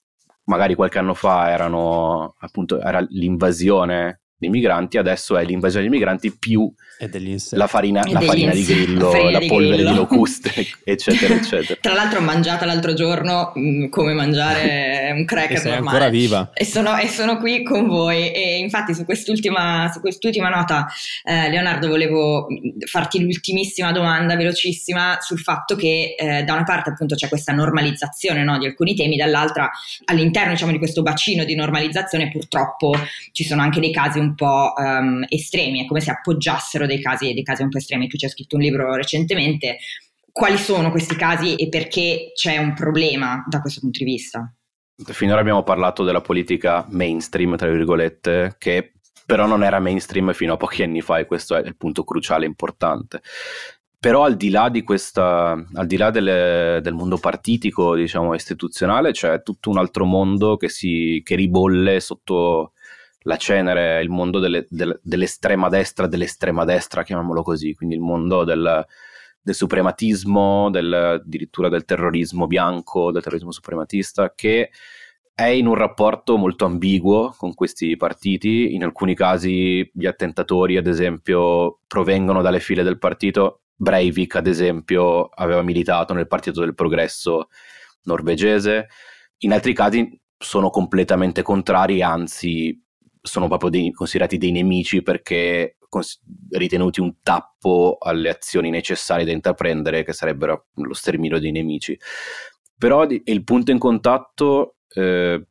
magari 0.44 0.74
qualche 0.74 0.98
anno 0.98 1.14
fa 1.14 1.50
erano 1.50 2.34
appunto 2.38 2.80
era 2.80 3.00
l'invasione 3.10 4.23
dei 4.44 4.52
migranti, 4.52 4.98
adesso 4.98 5.36
è 5.36 5.44
l'invasione 5.44 5.88
dei 5.88 5.92
migranti 5.98 6.36
più 6.36 6.72
la 7.50 7.66
farina, 7.66 8.02
la 8.06 8.20
farina 8.20 8.52
di 8.52 8.62
grillo, 8.64 9.10
farina 9.10 9.30
la 9.32 9.38
di 9.40 9.46
polvere 9.46 9.76
grillo. 9.76 9.90
di 9.90 9.96
locuste, 9.96 10.52
eccetera, 10.84 11.34
eccetera. 11.34 11.78
Tra 11.80 11.92
l'altro 11.92 12.20
ho 12.20 12.22
mangiata 12.22 12.64
l'altro 12.64 12.94
giorno 12.94 13.52
mh, 13.54 13.60
mm, 13.60 13.88
come 13.88 14.14
mangiare 14.14 15.12
un 15.14 15.24
cracker 15.24 15.56
e 15.56 15.60
sei 15.60 15.72
normale. 15.72 15.96
ancora 15.96 16.10
viva. 16.10 16.50
E 16.54 16.64
sono, 16.64 16.96
e 16.96 17.08
sono, 17.08 17.38
qui 17.38 17.62
con 17.64 17.86
voi 17.88 18.30
e 18.30 18.58
infatti 18.58 18.94
su 18.94 19.04
quest'ultima, 19.04 19.90
su 19.92 20.00
quest'ultima 20.00 20.48
nota 20.48 20.86
eh, 21.24 21.50
Leonardo 21.50 21.88
volevo 21.88 22.46
mm, 22.46 22.80
farti 22.86 23.20
l'ultimissima 23.20 23.90
domanda 23.90 24.36
velocissima 24.36 25.18
sul 25.20 25.40
fatto 25.40 25.74
che 25.74 26.14
eh, 26.16 26.44
da 26.44 26.54
una 26.54 26.64
parte 26.64 26.90
appunto 26.90 27.16
c'è 27.16 27.28
questa 27.28 27.52
normalizzazione 27.52 28.44
no, 28.44 28.56
di 28.58 28.66
alcuni 28.66 28.94
temi, 28.94 29.16
dall'altra 29.16 29.70
all'interno 30.04 30.52
diciamo 30.52 30.70
di 30.70 30.78
questo 30.78 31.02
bacino 31.02 31.44
di 31.44 31.56
normalizzazione 31.56 32.30
purtroppo 32.30 32.94
ci 33.32 33.44
sono 33.44 33.62
anche 33.62 33.80
dei 33.80 33.92
casi 33.92 34.20
un 34.20 34.33
po' 34.34 34.72
um, 34.76 35.24
estremi, 35.28 35.84
è 35.84 35.86
come 35.86 36.00
se 36.00 36.10
appoggiassero 36.10 36.86
dei 36.86 37.00
casi, 37.00 37.32
dei 37.32 37.42
casi 37.42 37.62
un 37.62 37.68
po' 37.68 37.78
estremi. 37.78 38.08
Tu 38.08 38.16
ci 38.16 38.24
hai 38.24 38.30
scritto 38.30 38.56
un 38.56 38.62
libro 38.62 38.94
recentemente. 38.94 39.78
Quali 40.30 40.58
sono 40.58 40.90
questi 40.90 41.16
casi 41.16 41.54
e 41.54 41.68
perché 41.68 42.32
c'è 42.34 42.56
un 42.56 42.74
problema 42.74 43.44
da 43.48 43.60
questo 43.60 43.80
punto 43.80 43.98
di 43.98 44.04
vista? 44.04 44.52
Finora 44.96 45.40
abbiamo 45.40 45.62
parlato 45.62 46.04
della 46.04 46.20
politica 46.20 46.86
mainstream, 46.88 47.56
tra 47.56 47.68
virgolette, 47.68 48.56
che 48.58 48.92
però 49.26 49.46
non 49.46 49.64
era 49.64 49.80
mainstream 49.80 50.32
fino 50.32 50.52
a 50.52 50.56
pochi 50.56 50.82
anni 50.82 51.00
fa 51.00 51.18
e 51.18 51.26
questo 51.26 51.56
è 51.56 51.60
il 51.60 51.76
punto 51.76 52.04
cruciale 52.04 52.46
importante. 52.46 53.22
Però 53.98 54.22
al 54.22 54.36
di 54.36 54.50
là 54.50 54.68
di 54.68 54.82
questa, 54.82 55.52
al 55.52 55.86
di 55.86 55.96
là 55.96 56.10
delle, 56.10 56.80
del 56.82 56.92
mondo 56.92 57.16
partitico, 57.16 57.94
diciamo, 57.94 58.34
istituzionale, 58.34 59.12
c'è 59.12 59.42
tutto 59.42 59.70
un 59.70 59.78
altro 59.78 60.04
mondo 60.04 60.58
che, 60.58 60.68
si, 60.68 61.22
che 61.24 61.36
ribolle 61.36 62.00
sotto 62.00 62.73
la 63.24 63.36
cenere, 63.36 64.02
il 64.02 64.10
mondo 64.10 64.38
delle, 64.38 64.66
del, 64.68 64.98
dell'estrema 65.02 65.68
destra, 65.68 66.06
dell'estrema 66.06 66.64
destra, 66.64 67.02
chiamiamolo 67.02 67.42
così, 67.42 67.74
quindi 67.74 67.94
il 67.94 68.00
mondo 68.00 68.44
del, 68.44 68.84
del 69.40 69.54
suprematismo, 69.54 70.70
del, 70.70 70.92
addirittura 70.92 71.68
del 71.68 71.84
terrorismo 71.84 72.46
bianco, 72.46 73.12
del 73.12 73.22
terrorismo 73.22 73.52
suprematista, 73.52 74.32
che 74.34 74.70
è 75.34 75.46
in 75.46 75.66
un 75.66 75.74
rapporto 75.74 76.36
molto 76.36 76.64
ambiguo 76.64 77.34
con 77.36 77.54
questi 77.54 77.96
partiti. 77.96 78.74
In 78.74 78.84
alcuni 78.84 79.14
casi 79.14 79.88
gli 79.92 80.06
attentatori, 80.06 80.76
ad 80.76 80.86
esempio, 80.86 81.80
provengono 81.86 82.40
dalle 82.40 82.60
file 82.60 82.82
del 82.82 82.98
partito. 82.98 83.62
Breivik, 83.74 84.36
ad 84.36 84.46
esempio, 84.46 85.28
aveva 85.28 85.62
militato 85.62 86.14
nel 86.14 86.28
Partito 86.28 86.60
del 86.60 86.74
Progresso 86.74 87.48
norvegese. 88.04 88.86
In 89.38 89.52
altri 89.52 89.72
casi 89.74 90.16
sono 90.38 90.70
completamente 90.70 91.42
contrari, 91.42 92.00
anzi 92.00 92.80
sono 93.26 93.48
proprio 93.48 93.70
dei, 93.70 93.90
considerati 93.90 94.36
dei 94.36 94.52
nemici 94.52 95.02
perché 95.02 95.78
cons- 95.88 96.20
ritenuti 96.50 97.00
un 97.00 97.20
tappo 97.22 97.96
alle 97.98 98.28
azioni 98.28 98.68
necessarie 98.68 99.24
da 99.24 99.32
intraprendere, 99.32 100.04
che 100.04 100.12
sarebbero 100.12 100.66
lo 100.74 100.92
sterminio 100.92 101.38
dei 101.38 101.50
nemici. 101.50 101.98
Però 102.76 103.06
di- 103.06 103.22
il 103.24 103.42
punto 103.42 103.70
in 103.70 103.78
contatto 103.78 104.76
eh, 104.94 105.42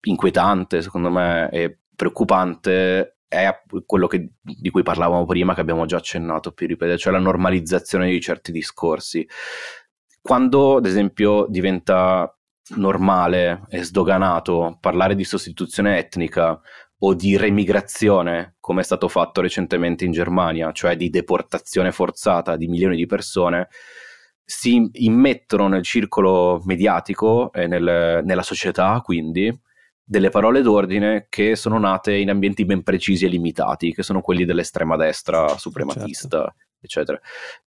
inquietante, 0.00 0.82
secondo 0.82 1.08
me, 1.08 1.48
e 1.50 1.78
preoccupante 1.94 3.18
è 3.28 3.62
quello 3.86 4.08
che, 4.08 4.30
di 4.40 4.70
cui 4.70 4.82
parlavamo 4.82 5.24
prima, 5.24 5.54
che 5.54 5.60
abbiamo 5.60 5.86
già 5.86 5.98
accennato 5.98 6.50
più 6.50 6.66
ripetere, 6.66 6.98
cioè 6.98 7.12
la 7.12 7.20
normalizzazione 7.20 8.10
di 8.10 8.20
certi 8.20 8.50
discorsi. 8.50 9.26
Quando, 10.20 10.78
ad 10.78 10.86
esempio, 10.86 11.46
diventa 11.48 12.36
normale 12.76 13.64
e 13.68 13.84
sdoganato 13.84 14.78
parlare 14.80 15.14
di 15.14 15.24
sostituzione 15.24 15.98
etnica 15.98 16.58
o 17.06 17.14
di 17.14 17.36
remigrazione, 17.36 18.56
come 18.60 18.80
è 18.80 18.84
stato 18.84 19.08
fatto 19.08 19.42
recentemente 19.42 20.06
in 20.06 20.12
Germania, 20.12 20.72
cioè 20.72 20.96
di 20.96 21.10
deportazione 21.10 21.92
forzata 21.92 22.56
di 22.56 22.66
milioni 22.66 22.96
di 22.96 23.04
persone, 23.04 23.68
si 24.42 24.88
immettono 24.92 25.68
nel 25.68 25.82
circolo 25.82 26.62
mediatico 26.64 27.52
e 27.52 27.66
nel, 27.66 28.22
nella 28.24 28.42
società, 28.42 29.00
quindi, 29.04 29.52
delle 30.02 30.30
parole 30.30 30.62
d'ordine 30.62 31.26
che 31.28 31.56
sono 31.56 31.78
nate 31.78 32.14
in 32.14 32.30
ambienti 32.30 32.64
ben 32.64 32.82
precisi 32.82 33.26
e 33.26 33.28
limitati, 33.28 33.92
che 33.92 34.02
sono 34.02 34.22
quelli 34.22 34.46
dell'estrema 34.46 34.96
destra 34.96 35.48
suprematista, 35.58 36.38
certo. 36.38 36.54
eccetera. 36.80 37.20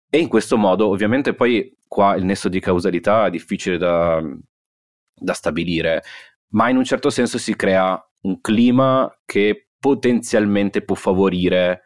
E 0.09 0.19
in 0.19 0.29
questo 0.29 0.57
modo, 0.57 0.89
ovviamente, 0.89 1.35
poi 1.35 1.77
qua 1.87 2.15
il 2.15 2.25
nesso 2.25 2.49
di 2.49 2.61
causalità 2.61 3.27
è 3.27 3.31
difficile 3.31 3.77
da, 3.77 4.23
da 5.15 5.33
stabilire, 5.35 6.03
ma 6.49 6.71
in 6.71 6.77
un 6.77 6.85
certo 6.85 7.11
senso 7.11 7.37
si 7.37 7.55
crea 7.55 8.01
un 8.27 8.41
clima 8.41 9.11
che 9.25 9.69
potenzialmente 9.79 10.83
può 10.83 10.97
favorire 10.97 11.83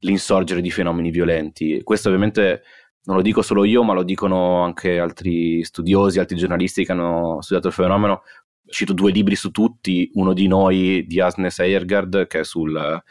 l'insorgere 0.00 0.60
di 0.60 0.70
fenomeni 0.70 1.10
violenti. 1.10 1.82
Questo 1.82 2.08
ovviamente 2.08 2.62
non 3.04 3.16
lo 3.16 3.22
dico 3.22 3.40
solo 3.40 3.64
io, 3.64 3.82
ma 3.82 3.94
lo 3.94 4.02
dicono 4.02 4.62
anche 4.62 4.98
altri 4.98 5.64
studiosi, 5.64 6.18
altri 6.18 6.36
giornalisti 6.36 6.84
che 6.84 6.92
hanno 6.92 7.38
studiato 7.40 7.68
il 7.68 7.72
fenomeno. 7.72 8.22
Cito 8.66 8.92
due 8.92 9.10
libri 9.10 9.34
su 9.34 9.50
tutti, 9.50 10.10
uno 10.14 10.34
di 10.34 10.46
noi 10.46 11.06
di 11.06 11.20
Asnes 11.20 11.58
Eiergard, 11.58 12.26
che 12.26 12.40
è 12.40 12.44
sul, 12.44 13.02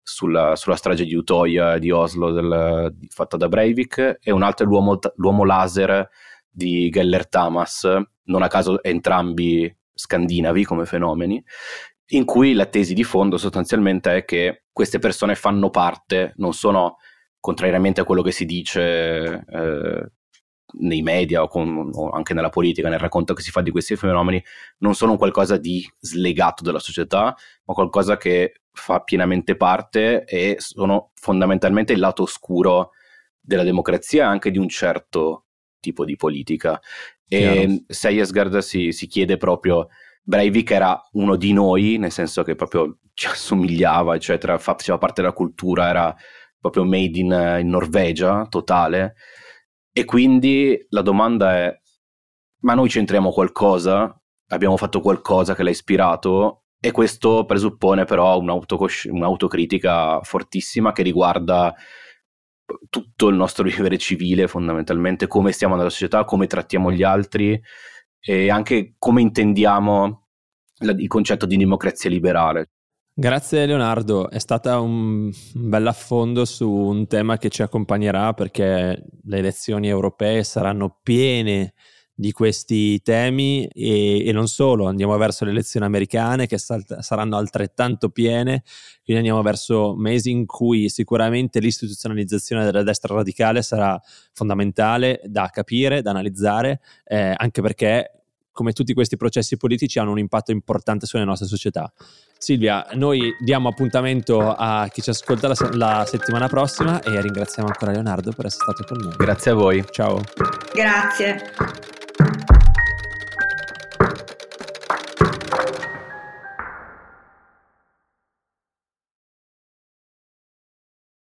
sulla, 0.00 0.54
sulla, 0.54 0.76
strage 0.76 1.04
di 1.04 1.14
Utoya 1.14 1.78
di 1.78 1.90
Oslo 1.90 2.30
del, 2.30 2.94
fatta 3.08 3.36
da 3.36 3.48
Breivik, 3.48 4.18
e 4.22 4.30
un 4.30 4.42
altro 4.42 4.66
è 4.66 4.68
l'uomo, 4.68 4.98
l'uomo 5.16 5.44
laser 5.44 6.08
di 6.48 6.88
Geller 6.90 7.28
Tamas, 7.28 7.88
non 8.24 8.42
a 8.42 8.48
caso 8.48 8.80
entrambi 8.84 9.76
scandinavi 9.92 10.64
come 10.64 10.86
fenomeni, 10.86 11.42
in 12.12 12.24
cui 12.24 12.52
la 12.54 12.66
tesi 12.66 12.94
di 12.94 13.04
fondo 13.04 13.36
sostanzialmente 13.36 14.16
è 14.16 14.24
che 14.24 14.64
queste 14.72 14.98
persone 14.98 15.34
fanno 15.34 15.70
parte, 15.70 16.32
non 16.36 16.52
sono, 16.52 16.96
contrariamente 17.38 18.00
a 18.00 18.04
quello 18.04 18.22
che 18.22 18.32
si 18.32 18.44
dice 18.44 19.44
eh, 19.48 20.10
nei 20.80 21.02
media 21.02 21.42
o, 21.42 21.48
con, 21.48 21.90
o, 21.92 22.10
anche 22.10 22.34
nella 22.34 22.48
politica, 22.48 22.88
nel 22.88 22.98
racconto 22.98 23.34
che 23.34 23.42
si 23.42 23.50
fa 23.50 23.60
di 23.62 23.70
questi 23.70 23.96
fenomeni, 23.96 24.42
non 24.78 24.94
sono 24.94 25.16
qualcosa 25.16 25.56
di 25.56 25.88
slegato 26.00 26.62
dalla 26.62 26.78
società, 26.78 27.36
ma 27.64 27.74
qualcosa 27.74 28.16
che 28.16 28.62
fa 28.72 29.00
pienamente 29.00 29.56
parte 29.56 30.24
e 30.24 30.56
sono 30.58 31.10
fondamentalmente 31.14 31.92
il 31.92 31.98
lato 31.98 32.22
oscuro 32.22 32.90
della 33.40 33.64
democrazia 33.64 34.24
e 34.24 34.26
anche 34.26 34.50
di 34.50 34.58
un 34.58 34.68
certo 34.68 35.46
tipo 35.80 36.04
di 36.04 36.16
politica. 36.16 36.80
E 37.32 37.84
Seyesgard 37.86 38.58
si, 38.58 38.90
si 38.90 39.06
chiede 39.06 39.36
proprio 39.36 39.88
Breivik 40.22 40.70
era 40.70 41.00
uno 41.12 41.36
di 41.36 41.52
noi, 41.52 41.96
nel 41.98 42.12
senso 42.12 42.42
che 42.42 42.54
proprio 42.54 42.98
ci 43.14 43.26
assomigliava, 43.26 44.14
eccetera, 44.14 44.58
faceva 44.58 44.98
parte 44.98 45.22
della 45.22 45.32
cultura, 45.32 45.88
era 45.88 46.14
proprio 46.58 46.84
made 46.84 47.18
in, 47.18 47.58
in 47.60 47.68
Norvegia, 47.68 48.46
totale. 48.48 49.14
E 49.92 50.04
quindi 50.04 50.86
la 50.90 51.02
domanda 51.02 51.56
è, 51.56 51.80
ma 52.60 52.74
noi 52.74 52.88
c'entriamo 52.88 53.30
qualcosa? 53.30 54.14
Abbiamo 54.48 54.76
fatto 54.76 55.00
qualcosa 55.00 55.54
che 55.54 55.62
l'ha 55.62 55.70
ispirato? 55.70 56.64
E 56.80 56.92
questo 56.92 57.44
presuppone 57.44 58.04
però 58.04 58.38
un'autocritica 58.38 60.20
fortissima 60.22 60.92
che 60.92 61.02
riguarda 61.02 61.74
tutto 62.88 63.28
il 63.28 63.36
nostro 63.36 63.64
vivere 63.64 63.98
civile 63.98 64.46
fondamentalmente, 64.46 65.26
come 65.26 65.52
stiamo 65.52 65.76
nella 65.76 65.90
società, 65.90 66.24
come 66.24 66.46
trattiamo 66.46 66.92
gli 66.92 67.02
altri 67.02 67.60
e 68.20 68.50
anche 68.50 68.94
come 68.98 69.20
intendiamo 69.20 70.26
il 70.80 71.08
concetto 71.08 71.46
di 71.46 71.56
democrazia 71.56 72.10
liberale. 72.10 72.70
Grazie 73.12 73.66
Leonardo, 73.66 74.30
è 74.30 74.38
stato 74.38 74.82
un 74.82 75.30
bel 75.54 75.86
affondo 75.86 76.44
su 76.44 76.70
un 76.70 77.06
tema 77.06 77.36
che 77.36 77.50
ci 77.50 77.60
accompagnerà 77.60 78.32
perché 78.32 79.04
le 79.24 79.36
elezioni 79.36 79.88
europee 79.88 80.42
saranno 80.42 80.98
piene 81.02 81.74
questi 82.32 83.00
temi 83.00 83.66
e, 83.66 84.26
e, 84.26 84.32
non 84.32 84.46
solo, 84.46 84.86
andiamo 84.86 85.16
verso 85.16 85.44
le 85.44 85.52
elezioni 85.52 85.86
americane 85.86 86.46
che 86.46 86.58
sal- 86.58 86.84
saranno 87.00 87.36
altrettanto 87.36 88.10
piene, 88.10 88.62
quindi 89.02 89.22
andiamo 89.22 89.42
verso 89.42 89.94
mesi 89.96 90.30
in 90.30 90.44
cui 90.44 90.90
sicuramente 90.90 91.60
l'istituzionalizzazione 91.60 92.64
della 92.64 92.82
destra 92.82 93.14
radicale 93.14 93.62
sarà 93.62 93.98
fondamentale 94.32 95.20
da 95.24 95.48
capire, 95.50 96.02
da 96.02 96.10
analizzare, 96.10 96.80
eh, 97.04 97.34
anche 97.36 97.62
perché 97.62 98.20
come 98.52 98.72
tutti 98.72 98.92
questi 98.92 99.16
processi 99.16 99.56
politici 99.56 99.98
hanno 99.98 100.10
un 100.10 100.18
impatto 100.18 100.50
importante 100.50 101.06
sulle 101.06 101.24
nostre 101.24 101.46
società. 101.46 101.90
Silvia, 102.36 102.86
noi 102.92 103.34
diamo 103.38 103.68
appuntamento 103.68 104.54
a 104.54 104.88
chi 104.90 105.02
ci 105.02 105.10
ascolta 105.10 105.48
la, 105.48 105.54
la, 105.72 106.04
settimana 106.06 106.48
prossima 106.48 107.00
e 107.02 107.20
ringraziamo 107.20 107.68
ancora 107.68 107.92
Leonardo 107.92 108.32
per 108.32 108.46
essere 108.46 108.64
stato 108.64 108.84
con 108.84 109.02
noi. 109.02 109.14
Grazie 109.16 109.50
a 109.50 109.54
voi. 109.54 109.84
Ciao. 109.90 110.20
Grazie. 110.74 111.99